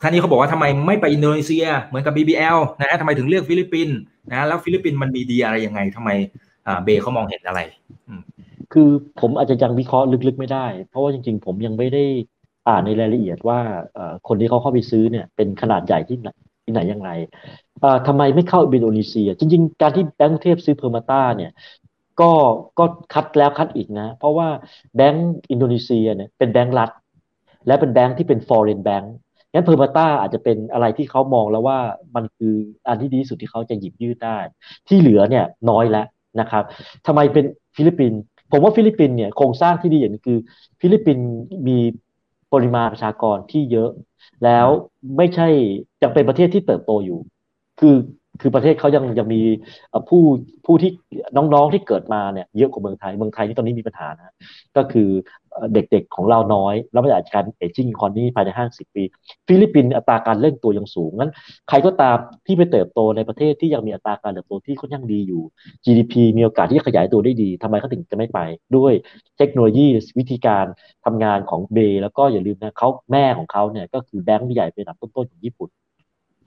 [0.02, 3.96] ท่านนี้เขาบอกว่าทำไมไม่ไปอินโดนีเซีย เหมือนกับ BBL นะฮะทำไมถึงเลือกฟิลิปปินส์
[4.30, 6.10] นะแล้วฟิลิปปินส์มันมีดีอะไรยังไงทำไม
[6.84, 7.60] BAY เขามองเห็นอะไร
[8.72, 8.88] คือ
[9.20, 12.04] ผมอาจจะยังวิเคราะห์ลึกๆไม่ได้ เพราะว่าจริง ๆ ผมยังไม่ได้
[12.68, 13.58] อ่านในรายละเอียดว่า
[14.28, 16.30] คนที่เขาเข้าไปซื้อเนี่ยเป็นขนาดใหญ่ที่ไหน
[16.66, 17.10] ที่ไหนยังไง
[18.06, 21.52] ทำไมไม่เข้าอินโดนีเซีย จริง ๆ การที่แบงก์เทพซื้อ Permata เนี่ย
[22.20, 22.30] ก็
[22.78, 24.48] ก็คัดแล้วคัดอีกนะ เพราะว่า
[24.96, 26.90] แบงก์อินโดนีเซียเนี่ยเป็นแบงก์รัฐ
[27.66, 29.06] และเป็นแบงก์ที่เป็น foreign bank
[29.52, 31.78] งั้น Permata อาจจะเป็นอะไรที่เขามองแล้วว่า
[32.14, 32.54] มันคือ
[32.88, 34.38] อันที่ดีสุดที่เขาจะหยิบยืดได้
[34.88, 36.06] ที่เหลือเนี่ยน้อยแล้ว
[36.40, 36.64] นะครับ
[37.06, 37.44] ทำไมเป็น
[37.76, 38.20] ฟิลิปปินส์
[38.52, 40.38] ผมว่าฟิลิปปินส์เนี่ยโครงสร้างที่ดีอย่างนึงคือ
[40.80, 41.26] ฟิลิปปินส์
[41.68, 41.78] มี
[42.52, 43.90] ปริมาณประชากรที่เยอะ
[44.44, 44.68] แล้ว
[45.16, 45.48] ไม่ใช่
[46.02, 47.18] ยังเป็นประเทศที่เติบโตอยู่
[47.80, 47.94] คือ
[48.40, 49.42] คือประเทศเขายังยังมี
[50.08, 50.22] ผู้
[50.66, 50.90] ผู้ที่
[51.36, 54.34] น้องๆที่เกิดมาเนี่ยเยอะกว่าเมืองไทยเมืองไทยที่ตอนนี้มีปัญหานะ
[54.76, 55.08] ก็คือ
[55.72, 59.02] เด็กๆของเราน้อย แล้วมันอาจจะการ aging country ภายในห้าสิบปี
[59.46, 61.32] ฟิลิปปินส์อัตราการเร่งตัวยังสูงงั้น
[61.68, 65.42] ใครก็ตามที่ไปเติบโตในประเทศที่ยังมีอัตราการเติบโตที่ค่อนข้างดีอยู่
[65.84, 68.38] GDP มีโอกาสที่จะขยายตัวได้ดีทำไมเขาถึงจะไม่ไป
[68.76, 68.92] ด้วย
[69.38, 69.86] เทคโนโลยี
[70.18, 70.64] วิธีการ
[71.04, 75.70] ทำงานของเบ แล้วก็อย่าลืมนะเขาแม่ของเขาเนี่ยก็คือแบงก์ใหญ่เป็นอันดับต้นๆของญี่ปุ่น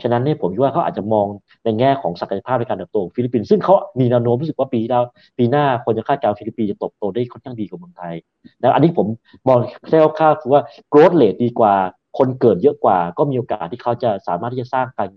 [0.01, 1.27] ฉะนั้นเนี่ยผมคิดว่าเขาอาจจะมอง
[1.63, 5.03] ในแง่ของศักยภาพในการเติบโตของฟิลิปปินส์ซึ่งเขามีแนวโน้มรู้สึกว่าปีแล้ว
[5.37, 8.13] ปีหน้าคนจะคาดการณ์ฟิลิปปินส์จะเติบโตได้ค่อนข้างดีกว่าเมืองไทย
[8.61, 9.07] แล้วอันนี้ผม
[9.47, 10.61] มองแค่คาดคือว่า
[10.93, 11.73] growth rate ดีกว่า
[12.17, 15.07] คนเกิดเยอะกว่า ก็มีโอกาสที่เขาจะสามารถที่จะสร้างกัน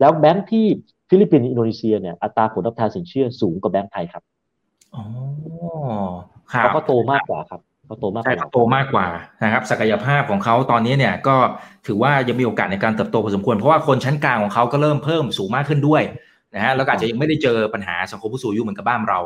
[0.00, 0.66] แล้วแบงค์ที่
[1.10, 4.22] ฟิลิปปินส์อินโดนีเซียเนี่ยอัตราผลตอบแทนสินเชื่อสูงกว่าแบงค์ไทยครับ
[4.94, 5.02] อ๋อ
[6.52, 9.06] ครับเขาก็โตมากกว่าครับ เขาโตมากใช่เขาโตมากกว่า
[9.44, 11.36] นะครับ ศักยภาพของเขาตอนนี้เนี่ยก็
[11.86, 16.02] ถือว่ายังมีโอกาสในการเติบโตพอสมควร เพราะว่าคนชั้นกลางของเขาก็เริ่มเพิ่มสูงมากขึ้นด้วย
[16.54, 19.18] นะฮะแล้วอาจจะยังไม่ได้เจอปัญหาสังคมผู้สูงอายุเหมือนกับบ้านเรา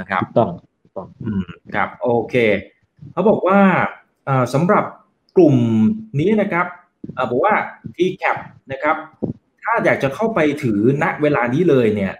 [0.00, 0.50] นะครับต้อง
[0.96, 2.34] ต้องอืมครับโอเค
[3.12, 3.60] เขาบอกว่า
[4.54, 4.84] สำหรับ
[5.36, 5.56] กลุ่ม
[6.20, 6.66] นี้นะครับ
[7.30, 7.54] บอกว่า
[7.96, 8.36] ที่แคป
[8.72, 8.96] นะครับ
[9.62, 12.12] ถ้าอยากจะเข้าไปถือณเวลานี้เลยเนี่ย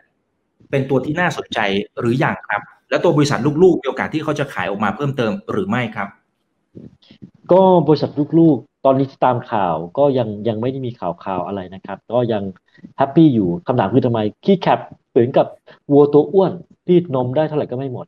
[0.70, 1.58] เป็นตัวที่น่าสนใจ
[1.98, 6.08] หรืออย่างครับ แล้วตัวบริษัทลูกๆมีโอกาสที่เขาจะขายออกมาเพิ่มเติมหรือไม่ครับ
[7.52, 12.42] ก็บริษัทลูกๆ ตอนนี้ที่ตามข่าวก็ยังยังไม่ได้มีข่าวข่าวอะไรนะครับ ก็ยัง
[12.96, 15.46] happy อยู่คำถามคือทำไม TCAP เหมือนกับ
[15.92, 16.52] วัวตัวอ้วน
[16.88, 18.06] รีดนมได้เท่าไหร่ก็ไม่หมด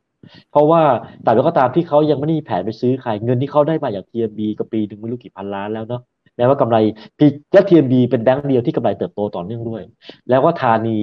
[0.51, 0.81] เพราะว่า
[1.23, 6.01] แต่แล้วก็ตามที่เขายังไม่ได้มีแผนไปซื้อใครเงินที่เขาได้มาจาก TMB ก็ปีหนึ่งไม่รู้กี่พันล้านแล้วเนาะ
[6.37, 6.77] แม้ว่ากำไร
[7.17, 9.81] พีและ TMB เป็นแบงก์เดียวที่กำไรเติบโตต่อเนื่องด้วย
[10.29, 10.97] แล้วก็ธานี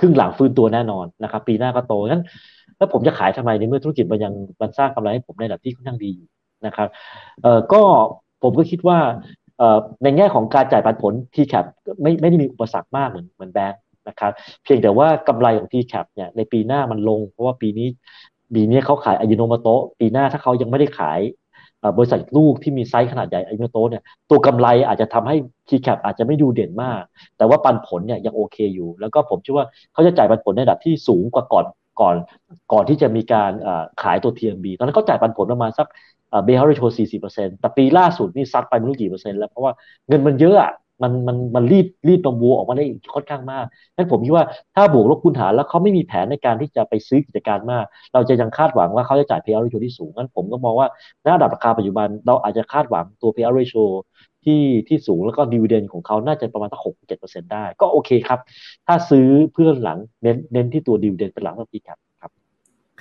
[0.00, 2.22] ครึ่งหลังฟื้นตัวแน่นอนนะครับ ปีหน้าก็โตงั้น
[2.82, 6.28] แล้วผมจะขายทำไมในเมื่อธุรกิจมันยังมันสร้างกำไรให้ผมในระดับที่ค่อนข้างดีอยู่
[6.66, 6.88] นะครับ
[7.42, 7.82] เอ่อก็
[8.42, 8.98] ผมก็คิดว่า
[9.58, 11.64] เอ่อในแง่ของการจ่ายปันผล t c a p
[12.02, 17.88] ไม่ไม่ได้มีอุปสรรคมากเหมือนเหมือนแบงก์นะครับเพียงแต่ว่ากำไรของ t c a p เนี่ยในปีหน้ามันลง เพราะว่าปีนี้
[18.54, 21.20] ปีนี้เขาขายอายุโนมโตะปีหน้าถ้าเขายังไม่ได้ขาย
[21.96, 25.36] บริษัทลูกที่มีไซส์ขนาดใหญ่อายุโนโตเนี่ยตัวกำไรอาจจะทำให้
[25.68, 27.02] t c a p อาจจะไม่ดูเด่นมาก
[27.36, 31.64] แต่ว่าปันผลเนี่ยยังโอเคอยู่ แล้วก็ผมเชื่อว่าเขาจะจ่ายปันผลในระดับที่สูงกว่าก่อน
[32.00, 32.16] ก่อน
[32.72, 33.52] ก่อนที่จะมีการ
[34.02, 35.86] ขายตัว TMB ตอนนั้นเขาจ่ายปันผลประมาณสัก
[36.44, 39.72] เบลล์เรโช40%แต่ปีล่าสุดนี่ซัดไปไม่รู้กี่เปอร์เซ็นต์แล้ว เพราะว่า
[40.08, 43.64] เงินมันเยอะอะมันมันมันรีดรีดนมวัวออกมาได้ค่อนข้างมาก
[43.96, 50.88] นั้นผมคิดว่าถ้าบวกลบคูณหารแล้วเขาไม่มีแผนในการที่จะไปซื้อกิจการมาก เราจะยังคาดหวังว่าเขาจะจ่าย payout ratio ที่สูง งั้นผมก็มองว่า
[51.24, 53.84] ณระดับราคาปัจจุบันเราอาจจะคาดหวังตัว payout ratio
[54.44, 58.40] ที่ที่สูงแล้วก็ dividend ของเขาน่าจะประมาณสักหกเจ็ดเปอร์เซ็นได้ ก็โอเคครับ
[58.86, 62.30] ถ้าซื้อเพื่อหวังเน้นเน้นที่ตัวดีเวเดนเป็นหลังสักทีครับครับ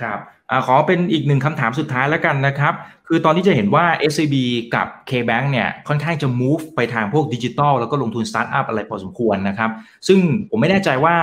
[0.02, 2.74] ครับอขอเป็นอีกหนึ่งคำถามสุดท้ายแล้วกันนะครับ
[3.08, 4.36] คือตอนนี้จะเห็นว่า SCB
[4.76, 9.72] กับ KBank เนี่ยค่อนข้างจะ move ไปทางพวกดิจิตอลแล้วก็ลงทุนสตาร์ทอัพอะไรพอสมควรนะครับ
[10.08, 11.16] ซึ่งผมไม่แน่ใจว่า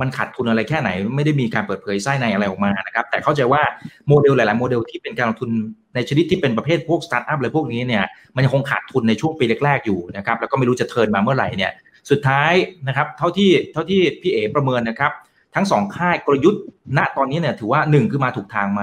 [0.00, 3.62] มันขาดทุนอะไรแค่ไหน ไม่ได้มีการเปิดเผยไส้ในอะไรออกมานะครับ แต่เข้าใจว่า
[4.08, 5.50] โมเดลหลาย ๆ โมเดลที่เป็นการลงทุน
[5.94, 11.72] ในชนิดที่เป็นประเภทพวกสตาร์ทอัพอะไรพวกนี้เนี่ยมันยังคงขาดทุนในช่วงปีแรก ๆ อยู่นะครับแล้วก็ไม่รู้จะ turn มาเมื่อไหร่เนี่ย
[12.10, 12.52] สุดท้าย
[12.88, 15.12] นะครับเท่าที่เท่าที่พี่เอ๋ประเมินนะครับ
[15.54, 16.62] ทั้งสองค่ายกลยุทธ์
[16.96, 18.82] ณตอนนี้เนี่ยถือว่า1คือมาถูกทางไหม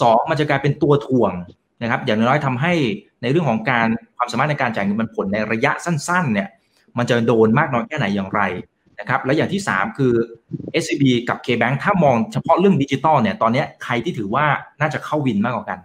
[0.00, 1.32] สองมันจะกลายเป็นตัวถ่วง
[1.82, 2.72] นะครับอย่างน้อยทำให้
[3.22, 6.48] ในเรื่องของการความสามารถในการจ่ายเงินปันผลในระยะสั้น ๆ เนี่ย
[6.98, 8.40] มันจะโดนมากน้อยแค่ไหนอย่างไร
[9.00, 10.12] นะครับและอย่างที่ 3 คือ
[10.82, 14.44] SCB กับ KBank ถ้ามองเฉพาะเรื่องดิจิตอลเนี่ยตอนนี้ใครที่ถือว่า
[14.80, 15.78] น่าจะเข้าวินมากกว่ากัน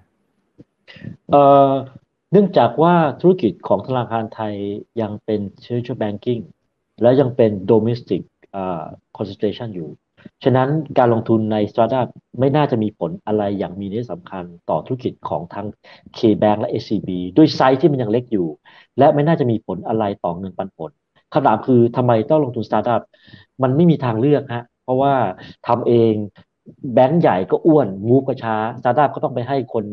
[1.32, 1.72] เอ่อ
[2.32, 4.54] เนื่องจากว่าธุรกิจของธนาคารไทย
[5.02, 6.42] ยังเป็น Central Banking
[7.02, 8.22] และยังเป็น Domestic
[8.56, 8.84] อ่า
[9.18, 9.90] Concentration อยู่
[10.44, 12.08] ฉะนั้นการลงทุนในสตาร์ทอัพ
[12.40, 15.68] ไม่น่าจะมีผลอะไรอย่างมีนัยสำคัญต่อธุรกิจของทั้ง
[16.18, 18.48] KBank และ SCB ด้วยไซส์ที่มันยังเล็กอยู่
[18.98, 20.92] และไม่น่าจะมีผลอะไรต่อเงินปันผล
[21.36, 23.02] คำถามคือทำไมต้องลงทุนสตาร์ทอัพ
[23.64, 25.14] มันไม่มีทางเลือกฮะเพราะว่า
[25.68, 26.14] ทำเอง
[26.94, 29.86] แบงก์ใหญ่ก็อ้วน move ก็ช้าสตาร์ทอัพก็ต้องไปให้คน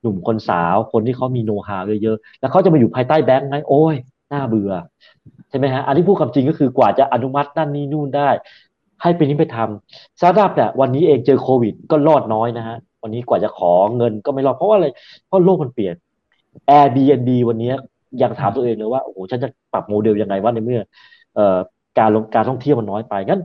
[0.00, 3.94] หนุ่มคนสาว คนที่เขามีโน้ตฮาวเยอะๆ แล้วเขาจะมาอยู่ภายใต้แบงก์ไหมโอ้ย
[4.32, 4.72] น่าเบื่อ
[5.50, 8.28] ใช่ไหมฮะ อันนี้พูดคำจริงก็คือกว่าจะอนุมัตินั่นนี่นู่นได้
[9.02, 14.88] ให้เป็นนี้ไปทำสตาร์ทอัพเนี่ยวันนี้เองเจอโควิด ก็รอดน้อยนะฮะ วันนี้กว่าจะขอเงินก็ไม่รอดเพราะว่าอะไร
[15.26, 15.94] เพราะโลกมันเปลี่ยน
[16.78, 17.72] Airbnb วันนี้
[18.22, 20.80] ยังถามตัวเองเลยว่าโอ้โหฉันจะปรับโมเดลยังไงว่าในเมื่อ
[21.98, 23.42] การลงการท่องเที่ยวมันน้อยไปงั้น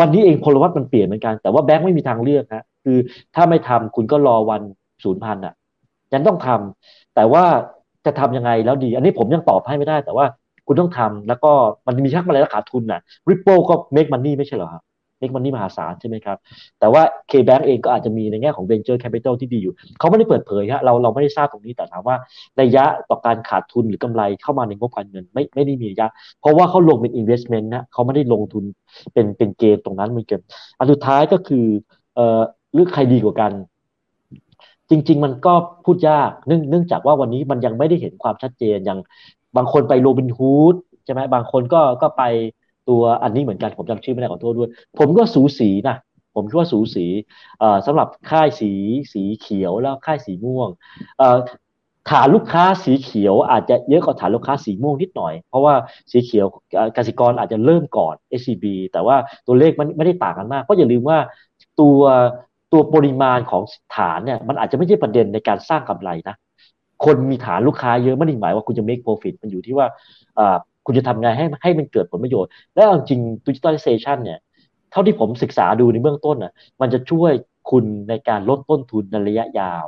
[0.00, 2.98] วันนี้เองพลวัตมันเปลี่ยนเหมือนกัน แต่ว่าแบงค์ไม่มีทางเลือกฮะคือ
[3.34, 4.62] ถ้าไม่ทำคุณก็รอวัน
[5.04, 5.54] ศูนย์พันอะ
[6.14, 7.44] ยังต้องทำแต่ว่า
[8.06, 10.26] จะทํำยังไงแล้วดี อันนี้ผมยังตอบให้ไม่ได้ แต่ว่า
[10.66, 11.52] คุณต้องทำแล้วก็
[11.86, 14.82] มันมีชักมาแล้วขาดทุนอะริปโปก็เมกมันนี่ไม่ใช่เหรอครับ
[15.18, 16.38] เมกมันนี่มหาศาลใช่ไหมครับ
[16.80, 22.16] แต่ว่า K-Bank เองก็อาจจะมีในแง่ของ Venture Capital ที่ดีอยู่ เขาไม่ได้เปิดเผยฮะเราเราไม่ได้ทราบตรงนี้แต่ถามว่า
[22.60, 26.08] ระยะต่อการขาดทุนหรือกำไรเข้ามาในงบการเงินไม่ไม่ได้มีระยะ
[26.40, 28.64] เพราะว่าเขาลงเป็น investment นะเขาไม่ได้ลงทุน
[29.12, 30.40] เป็นเป็นเกมตรงนั้นมันเกิน
[30.78, 31.64] อันสุดท้ายก็คือ
[32.14, 32.40] เอ่อ
[32.74, 33.52] เลือกใครดีกว่ากัน
[34.90, 38.98] จริง ๆ มันก็พูดยากเนื่องเนื่องจากว่าวันนี้มันยังไม่ได้เห็นความชัดเจนอย่าง
[39.56, 40.74] บางคนไปโรบินฮูด
[41.04, 42.22] ใช่ไหมบางคนก็ก็ไป
[42.88, 45.96] ตัวอันนี้เหมือนกันผมจำชื่อไม่ได้ขอโทษด้วย ผมก็สูสีนะ
[46.34, 47.06] ผมคิดว่าสูสี
[47.86, 48.72] สำหรับค่ายสี
[49.12, 50.68] สีเขียวแล้วค่ายสีม่วง
[52.10, 55.74] ฐานลูกค้าสีเขียวอาจจะเยอะกว่าฐานลูกค้าสีม่วงนิดหน่อย เพราะว่า
[56.10, 56.46] สีเขียว
[56.96, 59.16] กสิกรอาจจะเริ่มก่อน SCB แต่ว่า
[59.46, 61.18] ตัวเลขมันไม่ได้ต่างกันมากเพราะอย่าลืมว่า
[61.80, 62.00] ตัว
[62.72, 63.62] ตัวปริมาณของ
[63.96, 66.36] ฐานเนี่ยมันอาจจะไม่ใช่ประเด็นในการสร้างกำไรนะ
[67.04, 69.86] คนมีฐานลูกค้าเยอะไม่ได้หมายว่าคุณจะ make profit มันอยู่ที่ว่า
[70.86, 74.38] คุณจะทำไงให้ให้มันเกิดผลประโยชน์ และจริงdigitalization เนี่ย
[74.90, 77.32] เท่าที่ผมศึกษาดูในเบื้องต้นอะมันจะช่วย
[77.70, 79.84] คุณในการลดต้นทุนในระยะยาว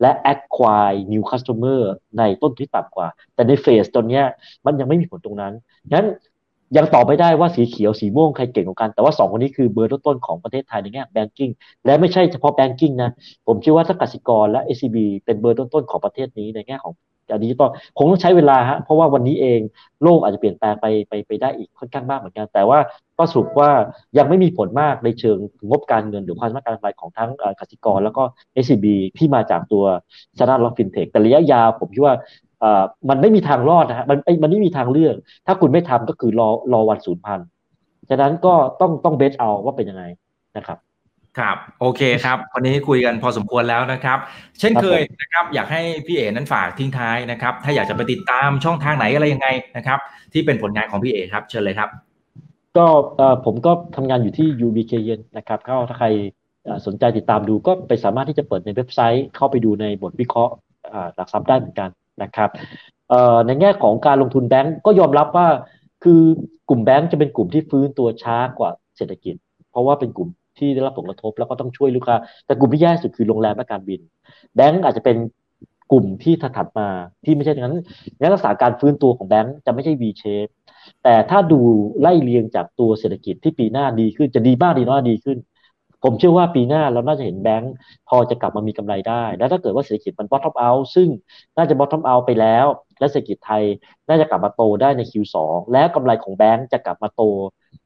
[0.00, 1.80] และ acquire new customer
[2.18, 4.22] ในต้นทุนต่ำกว่า แต่ใน phase ตอนนี้
[4.66, 5.52] มันยังไม่มีผลตรงนั้น
[5.92, 6.06] งั้น
[6.76, 11.50] ยังตอบไม่ได้ว่าสีเขียวสีม่วงใครเก่งกว่ากัน แต่ว่าสองคนนี้คือเบอร์ต้นๆของประเทศไทยในแง่ banking
[11.84, 13.10] และไม่ใช่เฉพาะ banking นะ
[13.46, 16.92] ผมเชื่อว่าถ้ากสิกรและ SCB เป็นเบอร์ต้นๆของประเทศนี้ในแง่ของ
[17.42, 19.60] ดิจิตอลคงต้องใช้เวลาฮะเพราะว่าวันนี้เอง
[20.02, 22.78] โลกอาจจะเปลี่ยนแปลงไปไปไปได้อีกค่อนข้างมากเหมือนกัน แต่ว่า
[23.18, 23.70] ก็สรุปว่า
[24.18, 25.38] ยังไม่มีผลมากในเชิง
[25.68, 28.22] งบการเงินหรือความสามารถการกำไรของทั้งกสิกร แล้วก็
[28.64, 28.86] SCB
[29.18, 29.84] ที่มาจากตัว
[30.38, 32.14] ชนะล็อกฟินเทคแต่ระยะยาวผมคิดว่า
[33.08, 35.14] มันไม่มีทางรอดนะฮะมันมันไม่มีทางเลือก
[35.46, 37.40] ถ้าคุณไม่ทำก็คือรอรอวันสูญพันธุ์
[38.10, 40.04] ฉะนั้นก็ต้องต้อง bet เอาว่าเป็นยังไง
[40.56, 40.78] นะครับ
[41.38, 44.18] ครับโอเคครับวันนี้คุยกันพอสมควรแล้วนะครับ
[44.60, 49.98] เช่นเคยนะครับ อยากให้พี่เอ๋นั้นฝากทิ้งท้ายนะครับ ถ้าอยากจะไปติดตามช่องทางไหนอะไรยังไงนะครับ
[50.32, 51.88] ที่เป็นผลงานของพี่เอ๋ครับ เชิญเลยครับ
[52.76, 52.86] ก็
[53.44, 56.08] ผมก็ทำงานอยู่ที่ UBK เย็นนะครับก็ถ้าใคร
[56.86, 60.54] สนใจติดตามดูก็ไปสามารถที่จะเปิดในเว็บไซต์เข้าไปดูในบทวิเคราะห์
[61.14, 61.90] หลักทรัพย์ได้เหมือนกัน
[62.22, 62.50] นะครับ
[63.46, 65.48] ในแง่ของการลงทุนแบงก์ก็ยอมรับว่า
[66.04, 66.22] คือ
[66.68, 69.34] กลุ่มแบงก์จะเป็นกลุ่มที่ฟื้นตัวช้ากว่าเศรษฐกิจ
[69.70, 70.28] เพราะว่าเป็นกลุ่ม
[70.60, 72.16] ที่ได้รับผลกระทบ แล้วก็ต้องช่วยลูกค้า
[72.46, 74.00] แต่กลุ่มที่แย่สุดคือโรงแรมและการบิน
[74.56, 75.16] แบงก์อาจจะเป็น
[75.92, 76.88] กลุ่มที่ถัดมา
[77.24, 77.76] ที่ไม่ใช่ดังนั้น
[78.20, 80.50] งั้นลักษณะการฟื้นตัวของแบงก์จะไม่ใช่ V shape
[81.04, 81.60] แต่ถ้าดู
[82.00, 85.38] ไล่เรียงจากตัวเศรษฐกิจที่ปีหน้าดีขึ้นจะดีบ้างดีน้อยดีขึ้น
[86.04, 87.72] ผมเชื่อว่าปีหน้าเราน่าจะเห็นแบงก์
[88.08, 91.08] พอจะกลับมามีกำไรได้ แล้วถ้าเกิดว่าเศรษฐกิจมัน bottom out ซึ่ง
[91.56, 92.66] น่าจะ bottom out ไปแล้ว
[92.98, 93.64] และเศรษฐกิจไทย
[94.08, 95.36] น่าจะกลับมาโตได้ใน Q2
[95.72, 97.22] แล้วกำไรของแบงก์จะกลับมาโต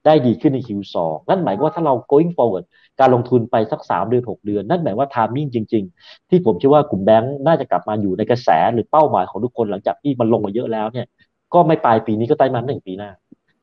[0.06, 0.96] ได้ดีขึ้นใน Q2
[1.28, 2.64] นั่นหมายว่าถ้าเรา going forward
[3.00, 11.06] การลงทุนไปสัก 3 เดือน 6 เดือน นั่นหมายว่า timing จริง ๆ ที่ผมเชื่อว่ากลุ่มแบงก์น่าจะกลับมาอยู่ในกระแสหรือเป้าหมายของทุกคนหลังจากที่มันลงมาเยอะแล้วเนี่ย
[11.54, 13.10] ก็ไม่ปลายปีนี้ก็ไตรมาหนึ่งปีหน้า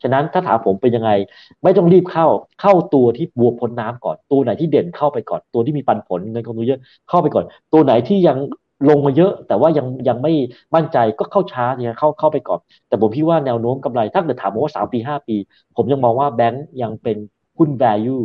[0.03, 1.11] ฉะนั้นถ้าถามผมเป็นยังไง
[1.63, 2.27] ไม่ต้องรีบเข้า
[2.61, 8.37] เข้าตัวที่บวกพ้นน้ำก่อนตัวไหนที่เด่นเข้าไปก่อนตัวที่มีปันผลเงินกองทุนเยอะเข้าไปก่อน ตัวไหนที่ยัง
[8.89, 10.33] ลงมาเยอะ แต่ว่ายังยังไม่
[10.75, 15.35] มั่นใจก็เข้าช้าเนี่ยเข้าเข้าไปก่อน แต่ผมคิดว่าแนวโน้มกำไรถ้าเกิดถามผมว่าสามปีห้าปี
[15.75, 17.17] ผมยังมองว่าแบงก์ยังเป็น
[17.57, 18.23] หุ้น value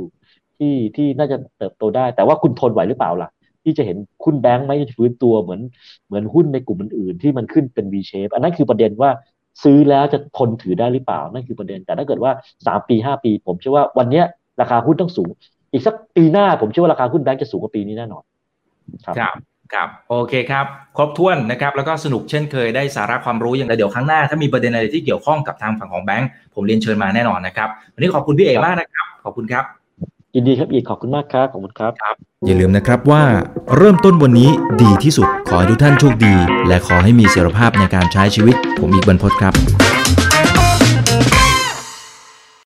[0.56, 3.30] ที่ที่น่าจะเติบโตได้ แต่ว่าคุณทนไหวหรือเปล่าล่ะ
[3.64, 5.60] ที่จะเห็นคุณแบงค์ไม่ฟื้นตัวเหมือน
[6.06, 9.10] เหมือนหุ้นในกลุ่มอื่นๆที่มันขึ้นเป็น V shape อันนั้นคือประเด็นว่า
[9.62, 12.32] ซื้อแล้วจะทนถือได้หรือเปล่านั่นคือประเด็น แต่ถ้าเกิดว่า
[12.66, 14.22] สามปีห้าปี ผมเชื่อว่าวันนี้
[14.60, 15.30] ราคาหุ้นต้องสูง
[15.72, 18.24] อีกสักปีหน้าผมเชื่อว่าราคาหุ้นแบงค์จะสูงกว่าปีนี้แน่นอน
[19.06, 19.18] ครับ
[19.72, 29.64] ครับโอเคครับ ครบถ้วนนะครับ แล้วก็สนุกเช่นเคยได้สาระความรู้อย่างไรเดี๋ยวครั้งหน้า ถ้ามีประเด็นอะไรที่เกี่ยวข้องกับทางฝั่งของแบงค์ผมเรียนเชิญมาแน่นอนนะครับ วันนี้ขอบคุณพี่เอมากนะครับ ขอบคุณครับ
[30.34, 32.14] ยินดีครับอีกขอบคุณมากครับขอบคุณครับครับ
[32.46, 33.22] อย่าลืมนะครับว่า
[33.76, 34.50] เริ่มต้นวันนี้
[34.82, 36.34] ดีที่สุดขอให้ทุกท่านโชคดี
[36.68, 39.54] และขอให้มีเสรีภาพในการใช้ชีวิต ผมอีกบรรพศครับ